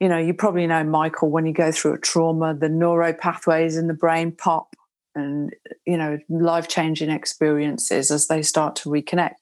[0.00, 3.76] you know, you probably know, Michael, when you go through a trauma, the neuro pathways
[3.76, 4.74] in the brain pop
[5.14, 5.54] and,
[5.86, 9.34] you know, life changing experiences as they start to reconnect.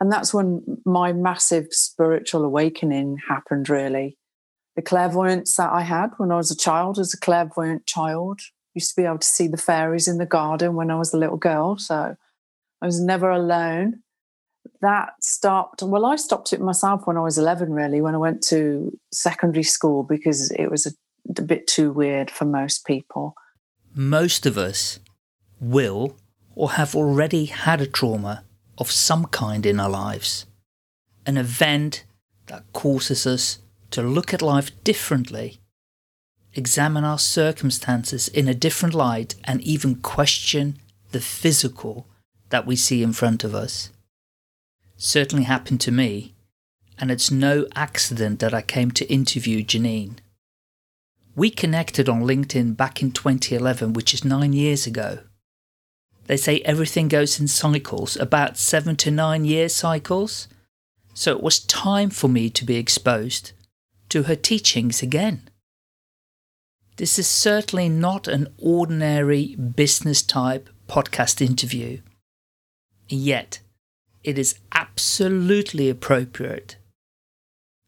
[0.00, 4.16] And that's when my massive spiritual awakening happened, really.
[4.76, 8.40] The clairvoyance that I had when I was a child, as a clairvoyant child,
[8.74, 11.18] used to be able to see the fairies in the garden when I was a
[11.18, 11.76] little girl.
[11.76, 12.16] So
[12.82, 14.03] I was never alone
[14.80, 15.82] that stopped.
[15.82, 19.62] Well, I stopped it myself when I was 11, really, when I went to secondary
[19.62, 20.92] school because it was a,
[21.38, 23.34] a bit too weird for most people.
[23.94, 25.00] Most of us
[25.60, 26.16] will
[26.54, 28.44] or have already had a trauma
[28.78, 30.46] of some kind in our lives.
[31.26, 32.04] An event
[32.46, 33.58] that causes us
[33.90, 35.60] to look at life differently,
[36.52, 40.78] examine our circumstances in a different light, and even question
[41.12, 42.06] the physical
[42.50, 43.90] that we see in front of us
[44.96, 46.34] certainly happened to me,
[46.98, 50.18] and it's no accident that I came to interview Janine.
[51.36, 55.18] We connected on LinkedIn back in 2011, which is nine years ago.
[56.26, 60.48] They say everything goes in cycles, about seven to nine year cycles.
[61.12, 63.52] So it was time for me to be exposed
[64.08, 65.48] to her teachings again.
[66.96, 72.00] This is certainly not an ordinary business type podcast interview.
[73.08, 73.58] Yet,
[74.24, 76.76] it is absolutely appropriate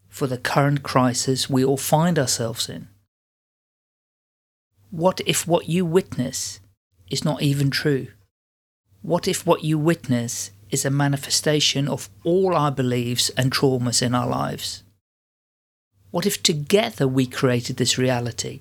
[0.09, 2.89] for the current crisis we all find ourselves in.
[4.91, 6.61] What if what you witness
[7.11, 8.09] is not even true?
[9.03, 14.15] What if what you witness is a manifestation of all our beliefs and traumas in
[14.15, 14.83] our lives?
[16.11, 18.61] What if together we created this reality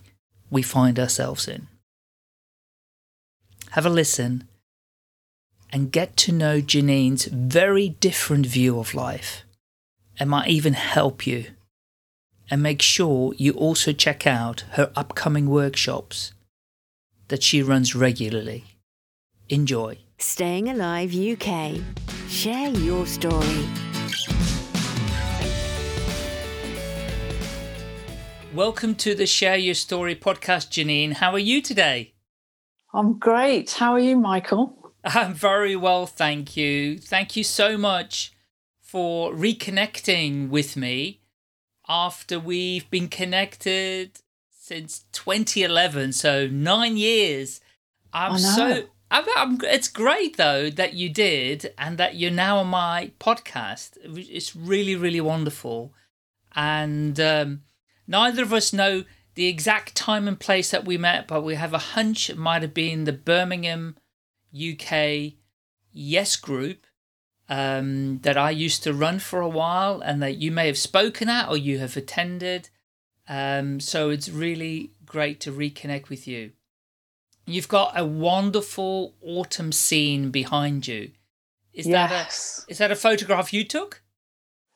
[0.49, 1.67] we find ourselves in?
[3.71, 4.47] Have a listen
[5.71, 9.43] and get to know Janine's very different view of life.
[10.19, 11.47] It might even help you.
[12.49, 16.33] And make sure you also check out her upcoming workshops
[17.27, 18.63] that she runs regularly.
[19.49, 19.97] Enjoy.
[20.19, 21.81] Staying Alive UK.
[22.29, 23.65] Share your story.
[28.53, 31.13] Welcome to the Share Your Story podcast, Janine.
[31.13, 32.13] How are you today?
[32.93, 33.71] I'm great.
[33.71, 34.84] How are you, Michael?
[35.05, 36.97] I'm very well, thank you.
[36.97, 38.33] Thank you so much
[38.81, 41.21] for reconnecting with me
[41.87, 47.61] after we've been connected since 2011, so nine years.
[48.11, 48.85] I'm so.
[49.11, 53.97] I'm, I'm, it's great though that you did and that you're now on my podcast.
[54.03, 55.93] It's really, really wonderful.
[56.55, 57.61] And um,
[58.07, 59.03] neither of us know
[59.35, 62.63] the exact time and place that we met, but we have a hunch it might
[62.63, 63.95] have been the Birmingham
[64.55, 65.33] UK
[65.91, 66.85] Yes group
[67.47, 71.29] um, that I used to run for a while and that you may have spoken
[71.29, 72.69] at or you have attended.
[73.27, 76.51] Um, so it's really great to reconnect with you.
[77.45, 81.11] You've got a wonderful autumn scene behind you.
[81.73, 82.09] Is yes.
[82.09, 84.01] that a, is that a photograph you took?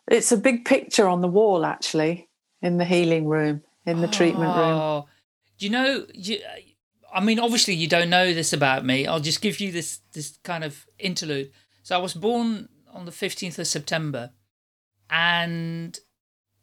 [0.07, 2.29] It's a big picture on the wall, actually,
[2.61, 4.77] in the healing room, in the oh, treatment room.
[4.77, 5.07] Oh,
[5.57, 6.05] do you know?
[6.13, 6.39] You,
[7.13, 9.07] I mean, obviously, you don't know this about me.
[9.07, 11.51] I'll just give you this this kind of interlude.
[11.83, 14.31] So I was born on the fifteenth of September,
[15.09, 15.97] and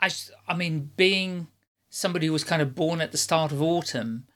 [0.01, 0.11] I,
[0.47, 1.49] I mean, being
[1.89, 4.27] somebody who was kind of born at the start of autumn,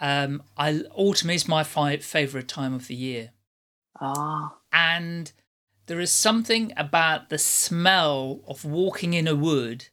[0.00, 3.32] um, I autumn is my fi- favorite time of the year.
[4.00, 5.32] Ah, and
[5.86, 9.88] there is something about the smell of walking in a wood,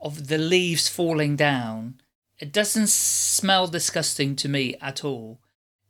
[0.00, 1.99] of the leaves falling down
[2.40, 5.40] it doesn't smell disgusting to me at all.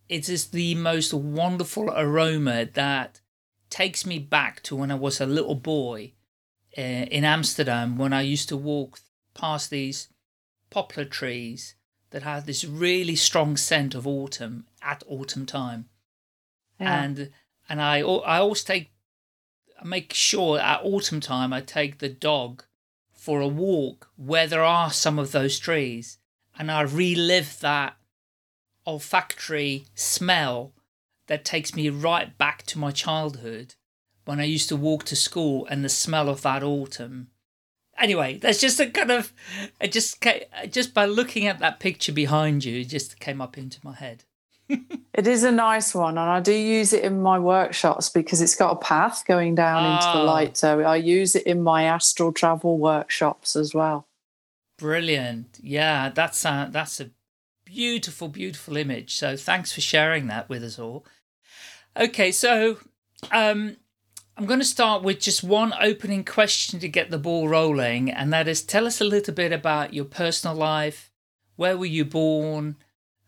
[0.08, 3.20] It is the most wonderful aroma that
[3.70, 6.14] takes me back to when I was a little boy
[6.76, 8.98] uh, in Amsterdam when I used to walk
[9.32, 10.08] past these
[10.70, 11.76] poplar trees
[12.10, 15.88] that had this really strong scent of autumn at autumn time.
[16.80, 17.04] Yeah.
[17.04, 17.30] And
[17.68, 18.90] and I I always take
[19.80, 22.64] I make sure at autumn time I take the dog
[23.12, 26.18] for a walk where there are some of those trees
[26.58, 27.96] and I relive that
[28.86, 30.72] olfactory smell
[31.26, 33.74] that takes me right back to my childhood
[34.24, 37.28] when I used to walk to school and the smell of that autumn.
[37.98, 39.32] Anyway, that's just a kind of,
[39.80, 43.58] it just came, just by looking at that picture behind you, it just came up
[43.58, 44.24] into my head.
[44.68, 48.54] it is a nice one, and I do use it in my workshops because it's
[48.54, 49.94] got a path going down oh.
[49.94, 50.32] into the ah.
[50.32, 50.56] light.
[50.56, 54.06] So I use it in my astral travel workshops as well.
[54.80, 55.58] Brilliant.
[55.62, 57.10] Yeah, that's a, that's a
[57.64, 59.14] beautiful, beautiful image.
[59.14, 61.04] So thanks for sharing that with us all.
[61.96, 62.78] Okay, so
[63.30, 63.76] um,
[64.36, 68.32] I'm going to start with just one opening question to get the ball rolling, and
[68.32, 71.12] that is tell us a little bit about your personal life.
[71.56, 72.76] Where were you born?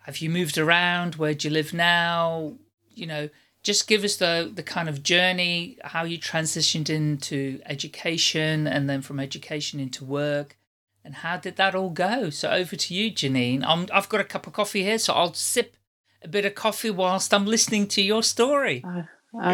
[0.06, 1.16] Have you moved around?
[1.16, 2.54] Where do you live now?
[2.94, 3.28] You know,
[3.62, 9.02] just give us the the kind of journey, how you transitioned into education, and then
[9.02, 10.56] from education into work,
[11.04, 12.30] and how did that all go?
[12.30, 13.64] So over to you, Janine.
[13.66, 15.76] I'm, I've got a cup of coffee here, so I'll sip
[16.22, 18.84] a bit of coffee whilst I'm listening to your story.
[18.84, 19.02] Uh,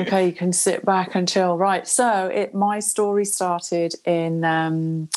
[0.03, 1.57] okay, you can sit back and chill.
[1.57, 1.87] Right.
[1.89, 5.09] So it my story started in um,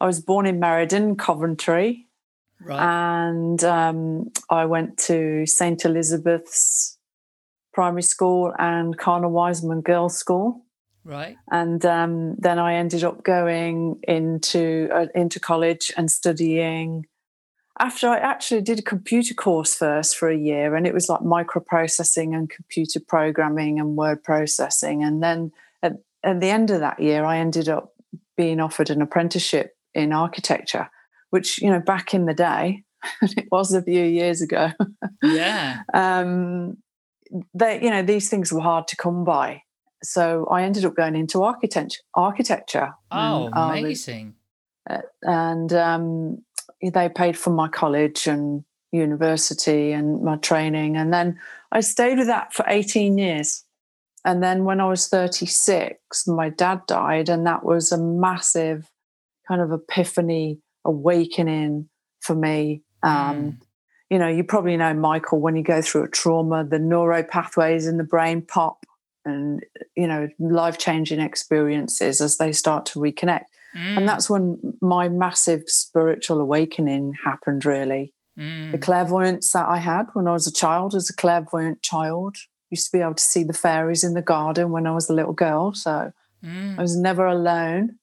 [0.00, 2.06] I was born in Meriden, Coventry.
[2.60, 2.80] Right.
[2.80, 5.84] And um, I went to St.
[5.84, 6.98] Elizabeth's
[7.72, 10.62] Primary School and Cardinal Wiseman Girls' School.
[11.06, 11.36] Right.
[11.52, 17.06] And um, then I ended up going into uh, into college and studying
[17.78, 21.20] after I actually did a computer course first for a year, and it was like
[21.20, 25.04] microprocessing and computer programming and word processing.
[25.04, 25.92] And then at,
[26.24, 27.92] at the end of that year, I ended up
[28.36, 30.90] being offered an apprenticeship in architecture,
[31.30, 32.82] which, you know, back in the day,
[33.22, 34.70] it was a few years ago.
[35.22, 35.82] Yeah.
[35.94, 36.78] um,
[37.54, 39.62] they, you know, these things were hard to come by.
[40.02, 42.00] So I ended up going into architecture.
[42.14, 42.94] Architecture.
[43.10, 44.34] Oh, and I was- amazing.
[45.22, 46.42] and um,
[46.82, 50.96] they paid for my college and university and my training.
[50.96, 51.38] And then
[51.72, 53.64] I stayed with that for 18 years.
[54.24, 58.90] And then when I was 36, my dad died, and that was a massive
[59.46, 61.88] kind of epiphany, awakening
[62.20, 62.82] for me.
[63.02, 63.56] Um, Mm.
[64.08, 67.88] You know, you probably know, Michael, when you go through a trauma, the neuro pathways
[67.88, 68.86] in the brain pop
[69.26, 69.62] and,
[69.96, 73.44] you know, life changing experiences as they start to reconnect.
[73.76, 78.14] Mm, and that's when my massive spiritual awakening happened really.
[78.38, 82.36] Mm, the clairvoyance that i had when i was a child as a clairvoyant child.
[82.70, 85.14] Used to be able to see the fairies in the garden when i was a
[85.14, 86.12] little girl so
[86.44, 86.78] mm.
[86.78, 87.96] i was never alone.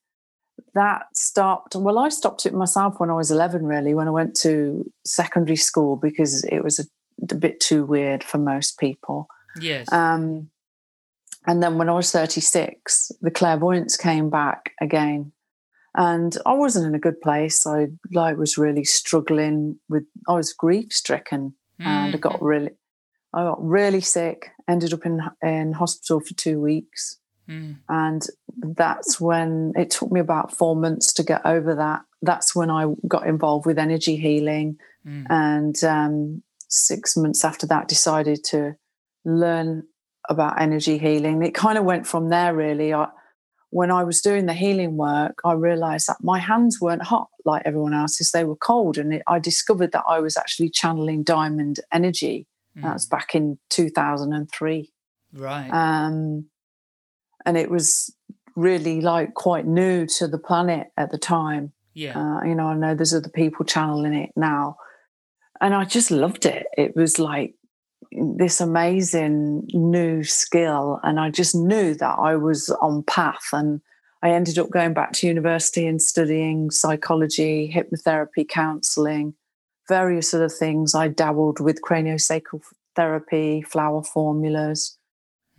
[0.76, 4.36] That stopped well i stopped it myself when i was 11 really when i went
[4.38, 6.86] to secondary school because it was a,
[7.31, 9.28] a bit too weird for most people.
[9.60, 9.92] Yes.
[9.92, 10.50] um,
[11.48, 15.31] and then when I was 36, the clairvoyance came back again.
[15.95, 17.68] And I wasn't in a good place.
[17.68, 22.42] I like was really struggling with I was grief stricken and I got Mhm.
[22.42, 22.69] really
[23.36, 27.18] I got really sick, ended up in in hospital for two weeks.
[27.50, 28.25] Mm, And
[28.78, 32.01] that's when it took me about four months to get over that.
[32.22, 37.88] That's when I got involved with energy healing mm, and um, six months after that
[37.90, 38.75] decided to
[39.25, 39.84] learn
[40.30, 43.08] about energy healing it kind of went from there really I,
[43.70, 47.64] when i was doing the healing work i realized that my hands weren't hot like
[47.66, 51.80] everyone else's they were cold and it, i discovered that i was actually channeling diamond
[51.92, 52.48] energy
[52.78, 52.84] mm.
[52.84, 54.92] that was back in 2003
[55.34, 55.70] right.
[55.70, 56.46] um,
[57.46, 58.16] and it was
[58.56, 62.18] really like quite new to the planet at the time yeah.
[62.18, 64.78] uh, you know, I know there's other people channeling it now.
[65.62, 66.68] And I just loved it.
[66.78, 67.56] It was like
[68.38, 71.00] this amazing new skill.
[71.04, 73.48] And I just knew that I was on path.
[73.54, 73.81] And
[74.21, 79.33] I ended up going back to university and studying psychology, hypnotherapy, counseling,
[79.89, 80.95] various other things.
[80.95, 82.62] I dabbled with craniosacral
[82.95, 84.98] therapy, flower formulas,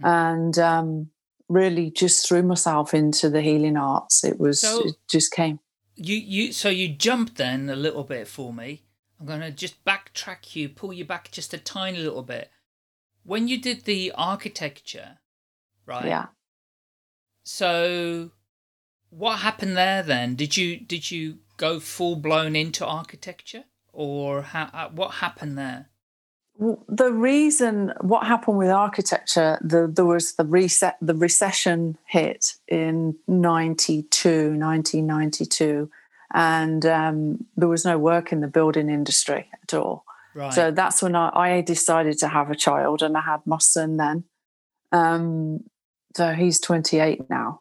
[0.02, 0.08] Mm.
[0.08, 1.10] and um,
[1.48, 4.24] really just threw myself into the healing arts.
[4.24, 5.60] It was, So- it just came.
[5.96, 8.82] You you so you jumped then a little bit for me.
[9.24, 12.50] I'm gonna just backtrack you, pull you back just a tiny little bit.
[13.22, 15.16] When you did the architecture,
[15.86, 16.04] right?
[16.04, 16.26] Yeah.
[17.42, 18.32] So
[19.08, 20.34] what happened there then?
[20.34, 23.64] Did you did you go full blown into architecture,
[23.94, 25.88] or how, uh, what happened there?
[26.58, 33.16] The reason what happened with architecture the, there was the reset the recession hit in
[33.26, 35.90] 92 1992
[36.34, 40.52] and um, there was no work in the building industry at all Right.
[40.52, 43.96] so that's when I, I decided to have a child and i had my son
[43.98, 44.24] then
[44.90, 45.60] um,
[46.16, 47.60] so he's 28 now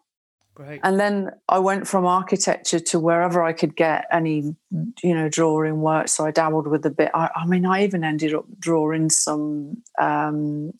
[0.56, 0.80] Great.
[0.84, 4.56] and then I went from architecture to wherever I could get any,
[5.04, 6.08] you know, drawing work.
[6.10, 7.10] So I dabbled with a bit.
[7.16, 10.74] I, I mean, I even ended up drawing some um,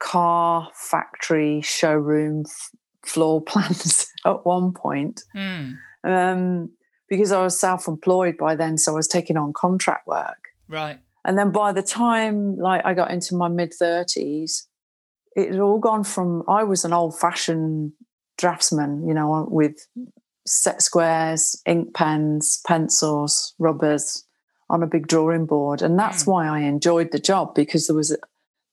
[0.00, 2.70] car factory showroom f-
[3.06, 5.72] floor plans at one point Hmm.
[6.02, 6.70] um,
[7.12, 8.78] because I was self-employed by then.
[8.78, 10.48] So I was taking on contract work.
[10.66, 10.98] Right.
[11.26, 14.66] And then by the time like I got into my mid thirties,
[15.36, 17.92] it had all gone from I was an old fashioned
[18.38, 19.86] draftsman, you know, with
[20.46, 24.24] set squares, ink pens, pencils, rubbers
[24.70, 25.82] on a big drawing board.
[25.82, 26.28] And that's Mm.
[26.28, 28.16] why I enjoyed the job because there was a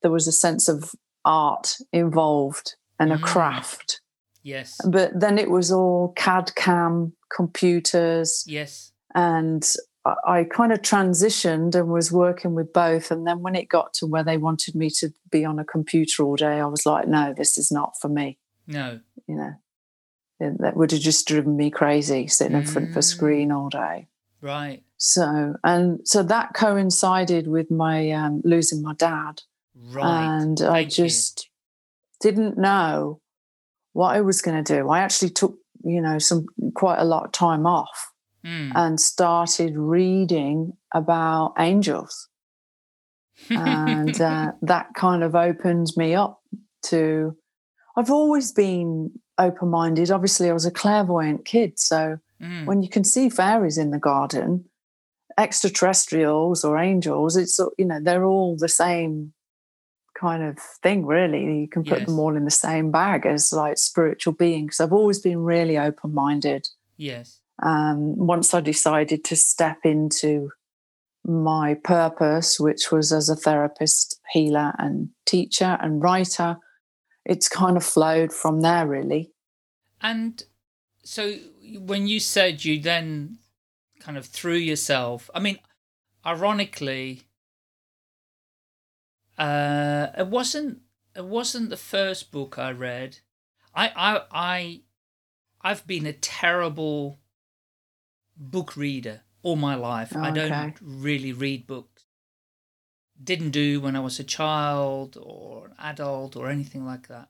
[0.02, 3.22] there was a sense of art involved and a Mm.
[3.24, 4.00] craft.
[4.50, 4.78] Yes.
[4.86, 8.44] But then it was all CAD CAM computers.
[8.48, 8.92] Yes.
[9.16, 9.64] And
[10.06, 13.12] I, I kind of transitioned and was working with both.
[13.12, 16.24] And then when it got to where they wanted me to be on a computer
[16.24, 18.38] all day, I was like, no, this is not for me.
[18.68, 19.00] No.
[19.28, 19.54] You know,
[20.60, 23.04] that would have just driven me crazy sitting in front of a Mm.
[23.04, 24.08] screen all day.
[24.42, 24.84] Right.
[24.98, 29.42] So, and so that coincided with my um, losing my dad.
[29.76, 30.40] Right.
[30.40, 31.06] And I Thank you.
[31.06, 31.50] just
[32.22, 33.22] didn't know
[34.00, 34.90] what I was going to do.
[34.90, 38.12] I actually took, you know, some quite a lot of time off
[38.46, 38.72] Mm.
[38.74, 42.30] and started reading about angels.
[43.56, 46.40] And uh, that kind of opened me up
[46.84, 47.36] to,
[47.98, 50.10] I've always been open minded.
[50.12, 51.80] Obviously, I was a clairvoyant kid.
[51.80, 52.66] So Mm.
[52.68, 54.64] when you can see fairies in the garden,
[55.38, 59.34] extraterrestrials or angels, it's, you know, they're all the same
[60.20, 61.62] kind of thing, really.
[61.62, 64.80] You can put them all in the same bag as like spiritual beings.
[64.80, 67.40] I've always been really open minded yes.
[67.64, 70.52] um, once I decided to step into
[71.26, 76.58] my purpose, which was as a therapist, healer, and teacher and writer,
[77.26, 79.32] it's kind of flowed from there, really.
[80.02, 80.44] And
[81.04, 81.36] so
[81.78, 83.38] when you said you then
[84.00, 85.60] kind of threw yourself, I mean,
[86.26, 87.24] ironically,
[89.40, 90.82] uh, it wasn't
[91.16, 93.20] it wasn't the first book I read.
[93.74, 94.82] I I I
[95.62, 97.20] I've been a terrible
[98.38, 100.16] book reader all my life.
[100.16, 100.74] I don't Okay.
[100.82, 102.06] really read books.
[103.22, 107.30] Didn't do when I was a child or an adult or anything like that.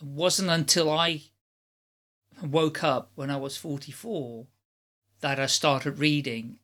[0.00, 1.22] It wasn't until I
[2.42, 4.46] woke up when I was 44
[5.20, 6.58] that I started reading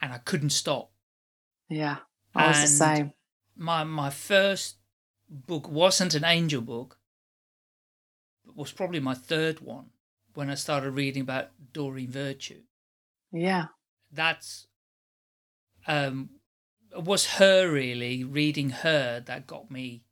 [0.00, 0.90] and I couldn't stop.
[1.68, 1.98] Yeah,
[2.34, 3.12] I was the same.
[3.58, 4.76] My my first
[5.28, 6.98] book wasn't an angel book.
[8.46, 9.90] It was probably my third one
[10.34, 12.62] when I started reading about Doreen Virtue.
[13.32, 13.66] Yeah,
[14.10, 14.66] That's
[15.86, 16.30] um
[16.96, 20.04] it was her really reading her that got me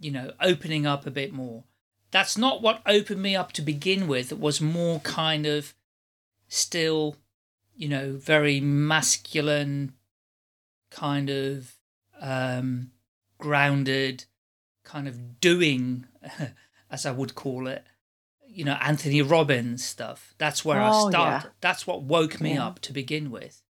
[0.00, 1.64] you know opening up a bit more.
[2.10, 4.32] That's not what opened me up to begin with.
[4.32, 5.74] It was more kind of
[6.48, 7.16] still,
[7.74, 9.92] you know, very masculine,
[10.90, 11.75] kind of
[12.20, 12.90] um,
[13.38, 14.24] grounded,
[14.84, 16.06] kind of doing,
[16.90, 17.84] as I would call it,
[18.48, 20.34] you know, Anthony Robbins stuff.
[20.38, 21.46] That's where I Oh, started.
[21.46, 21.52] yeah.
[21.60, 22.66] That's what woke me Yeah.
[22.66, 23.62] up to begin with.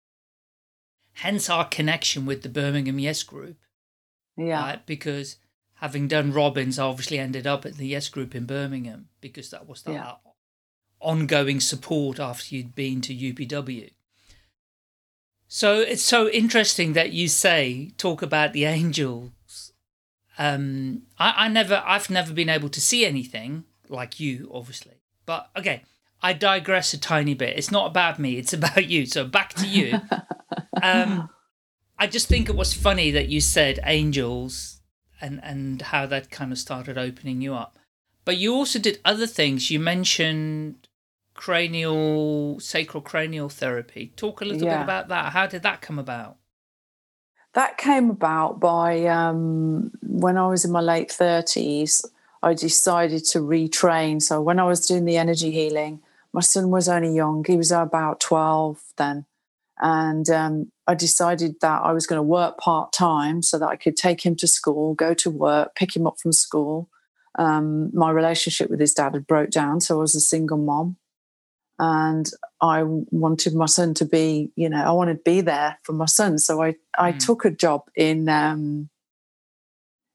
[1.14, 3.56] Hence our connection with the Birmingham Yes Group
[4.36, 4.86] yeah, right?
[4.86, 5.36] Because
[5.76, 9.66] having done Robbins, I obviously ended up at the Yes Group in Birmingham because that
[9.66, 10.16] was the Yeah.
[11.00, 13.90] ongoing support after you'd been to UPW.
[15.48, 19.72] So it's so interesting that you say talk about the angels.
[20.38, 25.00] Um, I, I never, I've never been able to see anything like you, obviously.
[25.24, 25.82] But okay,
[26.22, 27.56] I digress a tiny bit.
[27.56, 29.06] It's not about me; it's about you.
[29.06, 30.00] So back to you.
[30.82, 31.30] um,
[31.98, 34.80] I just think it was funny that you said angels
[35.20, 37.78] and and how that kind of started opening you up.
[38.24, 39.70] But you also did other things.
[39.70, 40.85] You mentioned
[41.36, 44.12] cranial sacral cranial therapy.
[44.16, 45.32] Talk a little bit about that.
[45.32, 46.36] How did that come about?
[47.56, 52.04] that came about by um, when I was in my late 30s.
[52.42, 54.20] I decided to retrain.
[54.20, 56.00] So when I was doing the energy healing,
[56.34, 57.42] my son was only young.
[57.46, 59.24] He was about 12 then.
[59.80, 63.76] And um, I decided that I was going to work part time so that I
[63.76, 66.90] could take him to school, go to work, pick him up from school.
[67.38, 70.96] Um, my relationship with his dad had broke down, so I was a single mom.
[71.78, 72.26] And
[72.61, 76.06] I wanted my son to be, you know, I wanted to be there for my
[76.06, 76.38] son.
[76.38, 77.18] So I, I Mm.
[77.18, 78.88] took a job in um,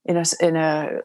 [0.06, 1.01] in a in a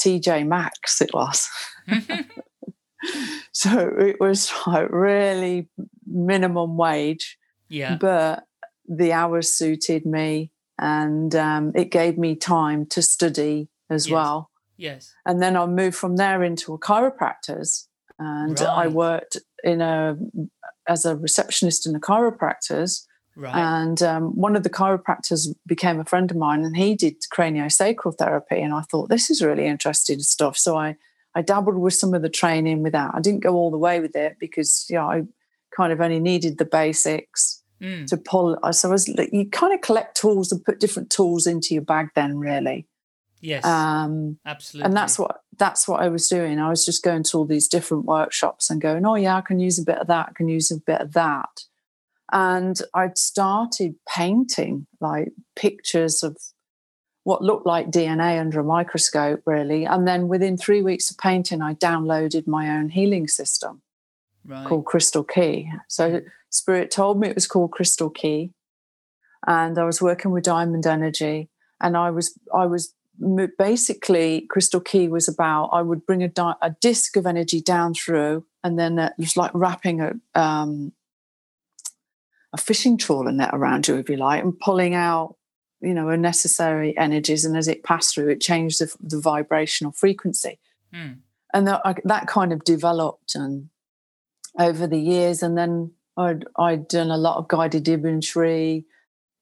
[0.00, 1.00] TK Maxx.
[1.00, 1.48] It was.
[3.52, 5.68] so it was like really
[6.06, 7.96] minimum wage, yeah.
[7.96, 8.44] but
[8.88, 14.12] the hours suited me, and um, it gave me time to study as Yes.
[14.12, 14.50] well.
[14.76, 15.12] Yes.
[15.26, 20.16] And then I moved from there into a chiropractor's, and I worked in a
[20.88, 23.06] as a receptionist in a chiropractor's.
[23.34, 23.54] Right.
[23.54, 28.18] And um, one of the chiropractors became a friend of mine, and he did craniosacral
[28.18, 28.60] therapy.
[28.60, 30.58] And I thought this is really interesting stuff.
[30.58, 30.96] So I
[31.34, 33.12] I dabbled with some of the training with that.
[33.14, 35.22] I didn't go all the way with it because yeah, I
[35.74, 38.06] kind of only needed the basics Mm.
[38.06, 38.56] to pull.
[38.70, 41.82] So I was like you kind of collect tools and put different tools into your
[41.82, 42.10] bag.
[42.14, 42.86] Then really,
[43.42, 43.64] Yes.
[43.64, 44.86] um, absolutely.
[44.86, 46.60] and that's what that's what I was doing.
[46.60, 49.58] I was just going to all these different workshops and going, oh yeah, I can
[49.58, 51.64] use a bit of that, I can use a bit of that.
[52.32, 56.38] And I'd started painting like pictures of
[57.24, 59.84] what looked like DNA under a microscope, really.
[59.84, 63.82] And then within three weeks of painting, I downloaded my own healing system
[64.46, 64.66] right.
[64.66, 65.70] called Crystal Ki.
[65.88, 68.52] So Spirit told me it was called Crystal Ki,
[69.46, 71.48] and I was working with Diamond Energy,
[71.80, 72.94] and I was I was
[73.58, 77.94] basically Crystal Ki was about I would bring a, di- a disc of energy down
[77.94, 80.92] through, and then it was like wrapping a um,
[82.52, 85.36] a fishing trawler net around you, if you like, and pulling out
[85.82, 90.58] you know unnecessary energies and as it passed through it changed the, the vibrational frequency
[90.94, 91.16] mm.
[91.52, 93.68] and that, I, that kind of developed and
[94.58, 98.84] over the years and then I'd, I'd done a lot of guided imagery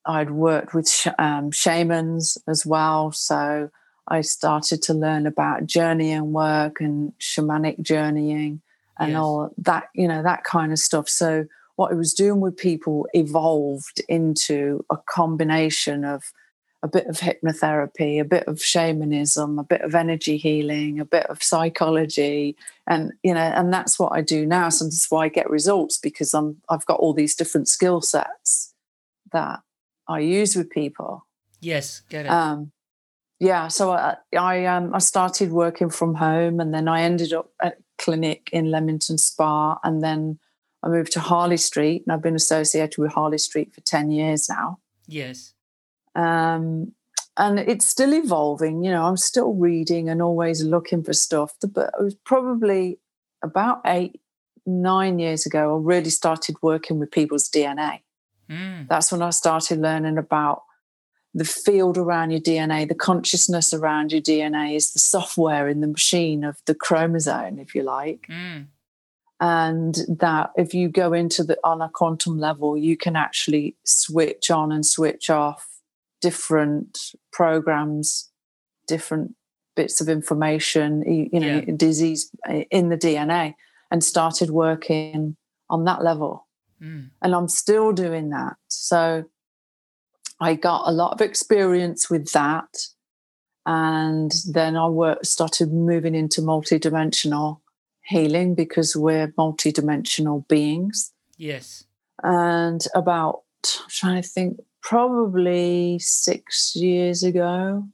[0.06, 3.70] i'd worked with sh- um, shamans as well so
[4.08, 8.60] i started to learn about journeying work and shamanic journeying
[8.98, 9.18] and yes.
[9.18, 11.46] all that you know that kind of stuff so
[11.80, 16.30] what I was doing with people evolved into a combination of
[16.82, 21.24] a bit of hypnotherapy, a bit of shamanism, a bit of energy healing, a bit
[21.30, 22.54] of psychology,
[22.86, 24.68] and you know, and that's what I do now.
[24.68, 28.74] So that's why I get results because I'm I've got all these different skill sets
[29.32, 29.60] that
[30.10, 31.26] I use with people.
[31.60, 32.28] Yes, get it.
[32.28, 32.72] Um,
[33.38, 37.50] yeah, so I I, um, I started working from home, and then I ended up
[37.62, 40.38] at clinic in Leamington Spa, and then
[40.82, 44.48] I moved to Harley Street, and I've been associated with Harley Street for 10 years
[44.48, 44.78] now.
[45.06, 45.54] Yes.
[46.14, 46.92] Um,
[47.36, 48.82] and it's still evolving.
[48.84, 51.54] You know, I'm still reading and always looking for stuff.
[51.60, 52.98] But it was probably
[53.42, 54.20] about eight,
[54.66, 58.00] nine years ago, I really started working with people's DNA.
[58.50, 58.88] Mm.
[58.88, 60.64] That's when I started learning about
[61.32, 65.86] the field around your DNA, the consciousness around your DNA is the software in the
[65.86, 68.26] machine of the chromosome, if you like.
[68.28, 68.66] Mm
[69.40, 74.50] and that if you go into the on a quantum level you can actually switch
[74.50, 75.66] on and switch off
[76.20, 78.30] different programs
[78.86, 79.34] different
[79.74, 81.02] bits of information
[81.32, 81.74] you know yeah.
[81.76, 83.54] disease eh, in the dna
[83.90, 85.36] and started working
[85.70, 86.46] on that level
[86.82, 87.08] mm.
[87.22, 89.24] and i'm still doing that so
[90.40, 92.68] i got a lot of experience with that
[93.66, 97.60] and then i worked started moving into multidimensional
[98.10, 101.12] healing because we're multidimensional beings.
[101.38, 101.84] Yes.
[102.22, 107.86] And about, I'm trying to think, probably six years ago,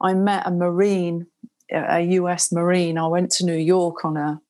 [0.00, 1.26] I met a Marine,
[1.72, 2.98] a US Marine.
[2.98, 4.40] I went to New York on a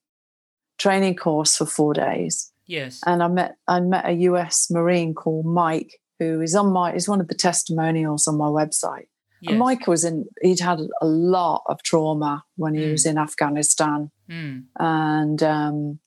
[0.79, 2.53] training course for four days.
[2.69, 3.01] Yes.
[3.05, 7.09] And I met I met a US Marine called Mike, who is on my is
[7.09, 9.07] one of the testimonials on my website.
[9.41, 9.51] Yes.
[9.51, 12.93] And Mike was in, he'd had a lot of trauma when he mm.
[12.93, 14.11] was in Afghanistan.
[14.29, 14.65] Mm.
[14.79, 15.99] And um,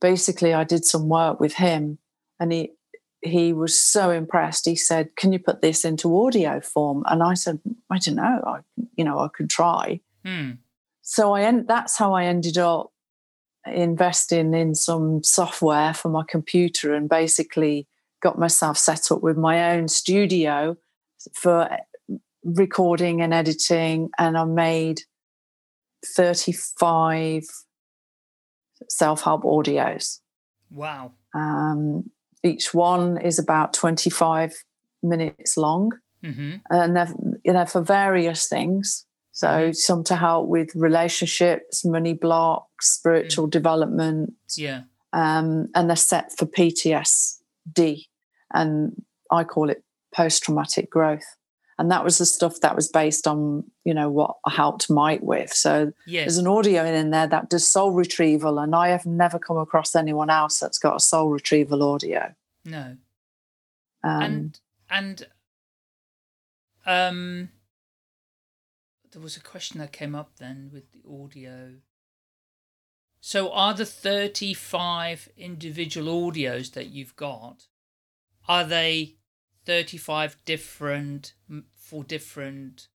[0.00, 1.98] basically, I did some work with him
[2.40, 2.72] and he,
[3.20, 4.66] he was so impressed.
[4.66, 7.02] He said, Can you put this into audio form?
[7.06, 7.60] And I said,
[7.90, 8.42] I don't know.
[8.46, 8.60] I,
[8.96, 10.00] you know, I could try.
[10.26, 10.58] Mm.
[11.02, 12.90] So I end, that's how I ended up
[13.66, 17.86] investing in some software for my computer and basically
[18.22, 20.76] got myself set up with my own studio
[21.34, 21.68] for
[22.44, 25.02] recording and editing, and I made
[26.16, 27.44] 35
[28.88, 30.18] self help audios.
[30.70, 31.12] Wow.
[31.34, 32.10] Um,
[32.42, 34.54] each one is about 25
[35.02, 35.92] minutes long,
[36.24, 36.56] mm-hmm.
[36.70, 39.06] and they're, you know, for various things.
[39.32, 43.50] So, some to help with relationships, money blocks, spiritual mm.
[43.50, 44.34] development.
[44.56, 44.82] Yeah.
[45.12, 48.06] Um, and they're set for PTSD,
[48.52, 49.82] and I call it
[50.14, 51.36] post traumatic growth
[51.82, 55.22] and that was the stuff that was based on you know what I helped Mike
[55.22, 55.52] with.
[55.52, 56.24] So yes.
[56.24, 59.96] there's an audio in there that does soul retrieval, and I have never come across
[59.96, 62.34] anyone else that's got a soul retrieval audio.
[62.64, 62.96] No.
[64.04, 65.26] Um, and and
[66.86, 67.48] um,
[69.12, 71.74] there was a question that came up then with the audio.
[73.20, 77.66] So are the 35 individual audios that you've got
[78.48, 79.16] are they
[79.64, 81.34] 35 different
[81.72, 82.88] for different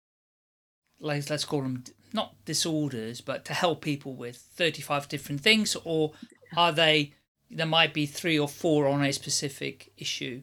[0.98, 6.12] let's let's call them not disorders but to help people with 35 different things or
[6.56, 7.12] are they
[7.50, 10.42] there might be three or four on a specific issue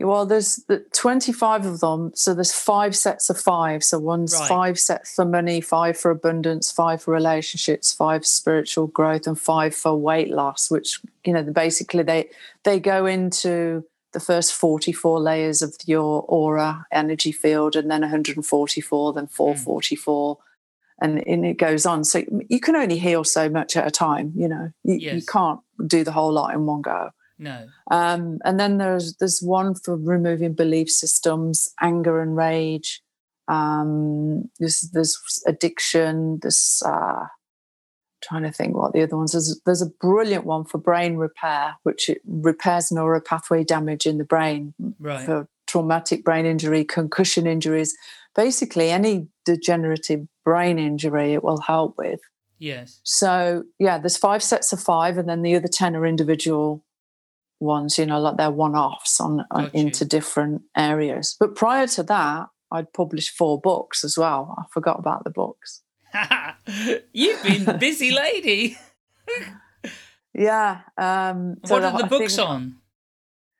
[0.00, 4.48] well there's the 25 of them so there's five sets of five so one's right.
[4.48, 9.74] five sets for money five for abundance five for relationships five spiritual growth and five
[9.74, 12.28] for weight loss which you know basically they
[12.64, 19.12] they go into the first 44 layers of your aura energy field and then 144
[19.12, 20.40] then 444 mm.
[21.00, 24.32] and, and it goes on so you can only heal so much at a time
[24.34, 25.14] you know you, yes.
[25.14, 27.10] you can't do the whole lot in one go
[27.48, 27.58] no
[27.90, 33.02] um, and then there's there's one for removing belief systems anger and rage
[33.48, 36.38] Um, there's there's addiction.
[36.42, 37.26] There's uh,
[38.22, 39.32] trying to think what the other ones.
[39.32, 44.24] There's there's a brilliant one for brain repair, which it repairs neuropathway damage in the
[44.24, 45.26] brain Right.
[45.26, 47.94] for traumatic brain injury, concussion injuries,
[48.36, 51.34] basically any degenerative brain injury.
[51.34, 52.20] It will help with.
[52.58, 53.00] Yes.
[53.02, 56.84] So yeah, there's five sets of five, and then the other ten are individual
[57.62, 57.98] ones.
[57.98, 61.36] You know, like they're one-offs on, on into different areas.
[61.38, 64.54] But prior to that, I'd published four books as well.
[64.58, 65.82] I forgot about the books.
[67.12, 68.76] You've been busy lady.
[70.34, 70.80] Yeah.
[70.96, 72.76] Um, so what are the books think- on?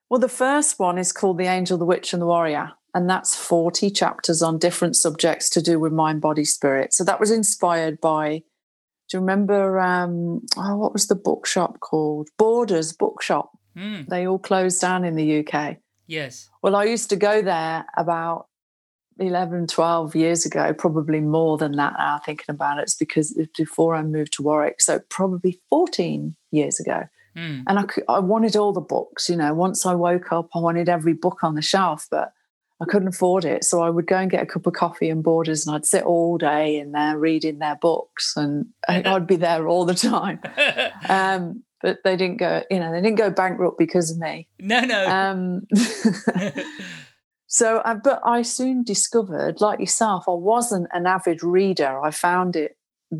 [0.09, 2.73] Well, the first one is called The Angel, the Witch, and the Warrior.
[2.95, 6.93] And that's 40 chapters on different subjects to do with mind, body, spirit.
[6.93, 8.43] So that was inspired by,
[9.09, 12.29] do you remember, um, oh, what was the bookshop called?
[12.37, 13.57] Borders Bookshop.
[13.77, 14.03] Hmm.
[14.09, 15.77] They all closed down in the UK.
[16.07, 16.51] Yes.
[16.63, 18.47] Well, I used to go there about
[19.19, 22.83] 11, 12 years ago, probably more than that now, thinking about it.
[22.83, 24.81] It's because before I moved to Warwick.
[24.81, 27.05] So probably 14 years ago.
[27.37, 27.61] Hmm.
[27.67, 29.55] And I, I wanted all the books, you know.
[29.55, 32.33] Once I woke up, I wanted every book on the shelf, but
[32.83, 33.63] I couldn't afford it.
[33.65, 36.03] So I would go and get a cup of coffee and Borders, and I'd sit
[36.03, 40.41] all day in there reading their books, and I'd be there all the time.
[41.09, 44.49] Um, but they didn't go, you know, they didn't go bankrupt because of me.
[44.61, 45.05] no, no.
[45.05, 45.67] Um,
[47.49, 52.01] so, uh, but I soon discovered, like yourself, I wasn't an avid reader.
[52.01, 52.77] I found it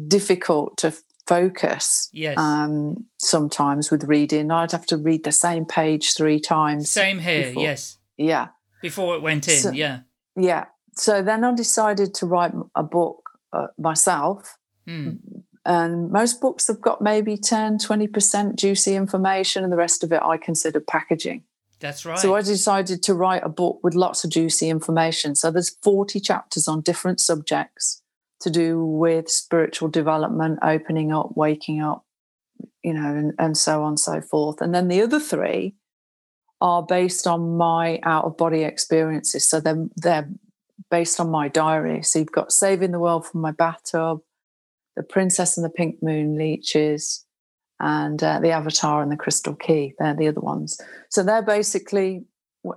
[0.07, 0.95] difficult to
[1.27, 2.39] focus yes.
[2.39, 4.51] um, sometimes with reading.
[4.53, 6.91] I'd have to read the same page three times.
[6.91, 7.49] Same here.
[7.49, 7.99] before- Yes.
[8.17, 8.49] Yeah,
[8.83, 9.59] Before it went in.
[9.59, 10.01] So- yeah.
[10.37, 10.67] yeah.
[10.95, 14.59] So then I decided to write a book uh, myself.
[14.87, 15.13] Hmm.
[15.65, 20.21] And most books have got maybe 10, 20% juicy information, and the rest of it
[20.21, 21.45] I consider packaging.
[21.79, 22.19] That's right.
[22.19, 25.35] So I decided to write a book with lots of juicy information.
[25.35, 28.03] So there's 40 chapters on different subjects
[28.41, 32.05] to do with spiritual development, opening up, waking up,
[32.83, 34.61] you know, and, and so on and so forth.
[34.61, 35.75] And then the other three
[36.63, 39.47] are based on my out of body experiences.
[39.49, 40.29] So they're, they're
[40.93, 42.05] based on my diary.
[42.05, 44.21] So you've got Saving the World from My Bathtub,
[44.95, 47.27] The Princess and the Pink Moon Leeches,
[47.81, 49.95] and uh, The Avatar and the Crystal Ki.
[49.99, 50.81] They're the other ones.
[51.11, 52.27] So they're basically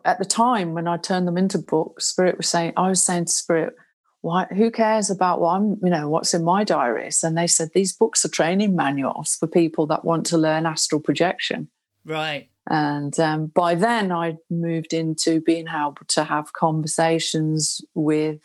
[0.03, 3.25] at the time when I turned them into books, Spirit was saying, I was saying
[3.25, 3.75] to Spirit,
[4.21, 7.23] why who cares about what I'm, you know, what's in my diaries?
[7.23, 10.99] And they said these books are training manuals for people that want to learn astral
[10.99, 11.69] projection.
[12.03, 12.49] right.
[12.69, 18.39] And um, by then, I moved into being able to have conversations with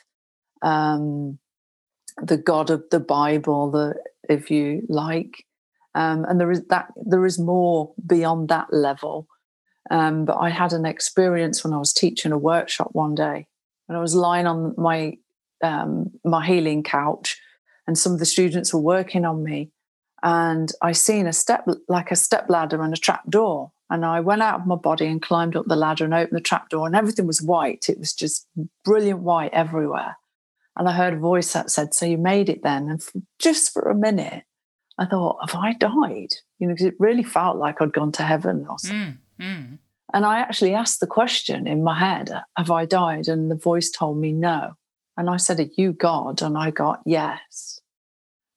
[0.62, 1.38] um,
[2.22, 3.94] the God of the Bible, the
[4.28, 5.44] if you like,
[5.94, 9.26] um, and there is that there is more beyond that level.
[9.90, 13.46] Um, but I had an experience when I was teaching a workshop one day,
[13.88, 15.16] and I was lying on my
[15.62, 17.40] um, my healing couch,
[17.86, 19.70] and some of the students were working on me,
[20.22, 23.72] and I seen a step like a step ladder and a trap door.
[23.88, 26.42] And I went out of my body and climbed up the ladder and opened the
[26.42, 27.88] trap door, and everything was white.
[27.88, 28.46] It was just
[28.84, 30.16] brilliant white everywhere.
[30.76, 32.88] And I heard a voice that said, So you made it then?
[32.88, 34.44] And for, just for a minute,
[34.96, 36.34] I thought, Have I died?
[36.58, 39.18] You know, because it really felt like I'd gone to heaven or something.
[39.40, 39.44] Hmm.
[39.44, 39.74] Hmm.
[40.12, 43.28] And I actually asked the question in my head, Have I died?
[43.28, 44.74] And the voice told me no.
[45.16, 46.42] And I said, Are you God?
[46.42, 47.79] And I got yes.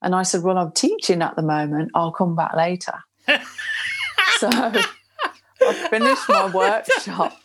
[0.04, 1.92] And I said, Well, I'm teaching at the moment.
[1.96, 2.94] I'll come back later.
[4.38, 7.40] so I finished my workshop.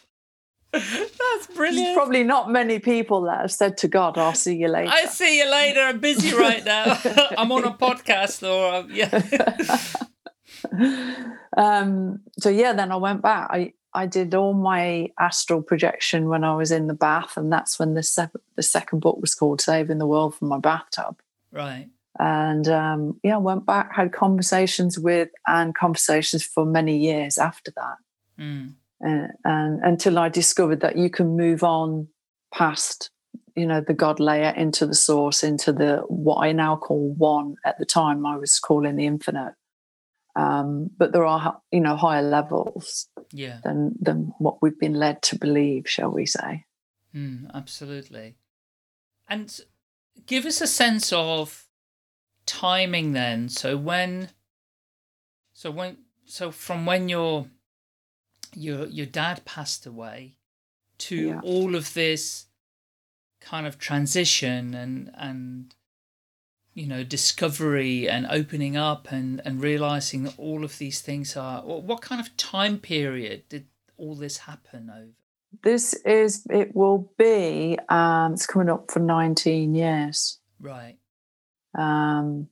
[0.73, 1.97] That's There's brilliant.
[1.97, 4.91] probably not many people that have said to God, I'll see you later.
[4.93, 5.81] I see you later.
[5.81, 6.99] I'm busy right now.
[7.39, 9.23] I'm on a podcast or yeah.
[11.57, 13.49] um, so yeah, then I went back.
[13.51, 17.79] I, I did all my astral projection when I was in the bath, and that's
[17.79, 21.19] when the sep- the second book was called "Saving the World from My Bathtub."
[21.51, 21.89] right.
[22.19, 27.97] And um, yeah, went back, had conversations with, and conversations for many years after that,
[28.37, 28.67] Hmm.
[29.01, 32.09] and, and until I discovered that you can move on
[32.53, 33.11] past,
[33.55, 37.55] you know, the God layer into the source, into the what I now call one.
[37.65, 39.55] At the time, I was calling the infinite.
[40.35, 43.61] Um, but there are, you know, higher levels Yeah.
[43.63, 46.65] than than what we've been led to believe, shall we say?
[47.13, 47.47] Hmm.
[47.55, 48.37] absolutely.
[49.29, 49.61] And
[50.27, 51.68] give us a sense of
[52.49, 53.49] timing then.
[53.49, 54.31] So when,
[55.53, 57.47] so when, so from when your
[58.55, 60.37] your your dad passed away
[60.99, 61.41] to Yeah.
[61.45, 62.47] all of this
[63.41, 65.75] kind of transition and and
[66.75, 71.63] you know discovery and opening up and and realizing that all of these things are
[71.63, 75.13] what kind of time period did all this happen over
[75.63, 80.39] This is, it will be, um, it's coming up for 19 years.
[80.61, 80.98] Right.
[81.79, 82.49] Um,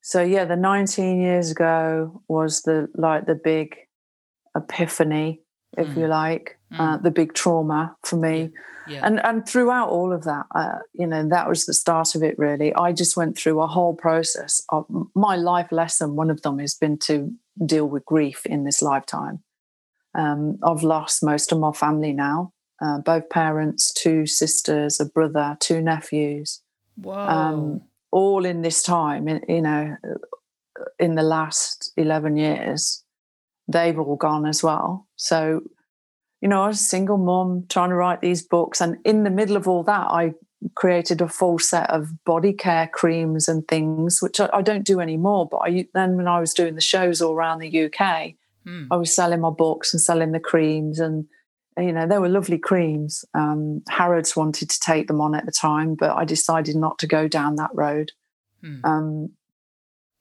[0.00, 3.76] so yeah, the 19 years ago was the like the big
[4.56, 5.42] epiphany,
[5.76, 5.96] if Mm.
[6.00, 7.02] you like, uh, Mm.
[7.02, 8.52] the big trauma for me.
[8.86, 9.06] Yeah.
[9.06, 12.38] And and throughout all of that, uh, you know, that was the start of it.
[12.38, 16.16] Really, I just went through a whole process of my life lesson.
[16.16, 17.30] One of them has been to
[17.66, 19.42] deal with grief in this lifetime.
[20.14, 25.56] Um, I've lost most of my family now, uh, both parents, two sisters, a brother,
[25.60, 26.62] two nephews
[26.96, 27.14] Whoa.
[27.14, 29.96] um, all in this time, in- you know,
[30.98, 33.02] in the last 11 years,
[33.66, 35.06] they've all gone as well.
[35.16, 35.60] So,
[36.40, 38.80] you know, I was a single mom trying to write these books.
[38.80, 40.34] And in the middle of all that, I
[40.74, 45.00] created a full set of body care creams and things, which I, I don't do
[45.00, 45.48] anymore.
[45.48, 48.34] But I, then when I was doing the shows all around the UK,
[48.68, 48.84] Hmm.
[48.90, 51.26] I was selling my books and selling the creams, and
[51.78, 53.24] you know they were lovely creams.
[53.34, 57.06] Um, Harrods wanted to take them on at the time, but I decided not to
[57.06, 58.12] go down that road.
[58.62, 58.80] Hmm.
[58.84, 59.30] Um,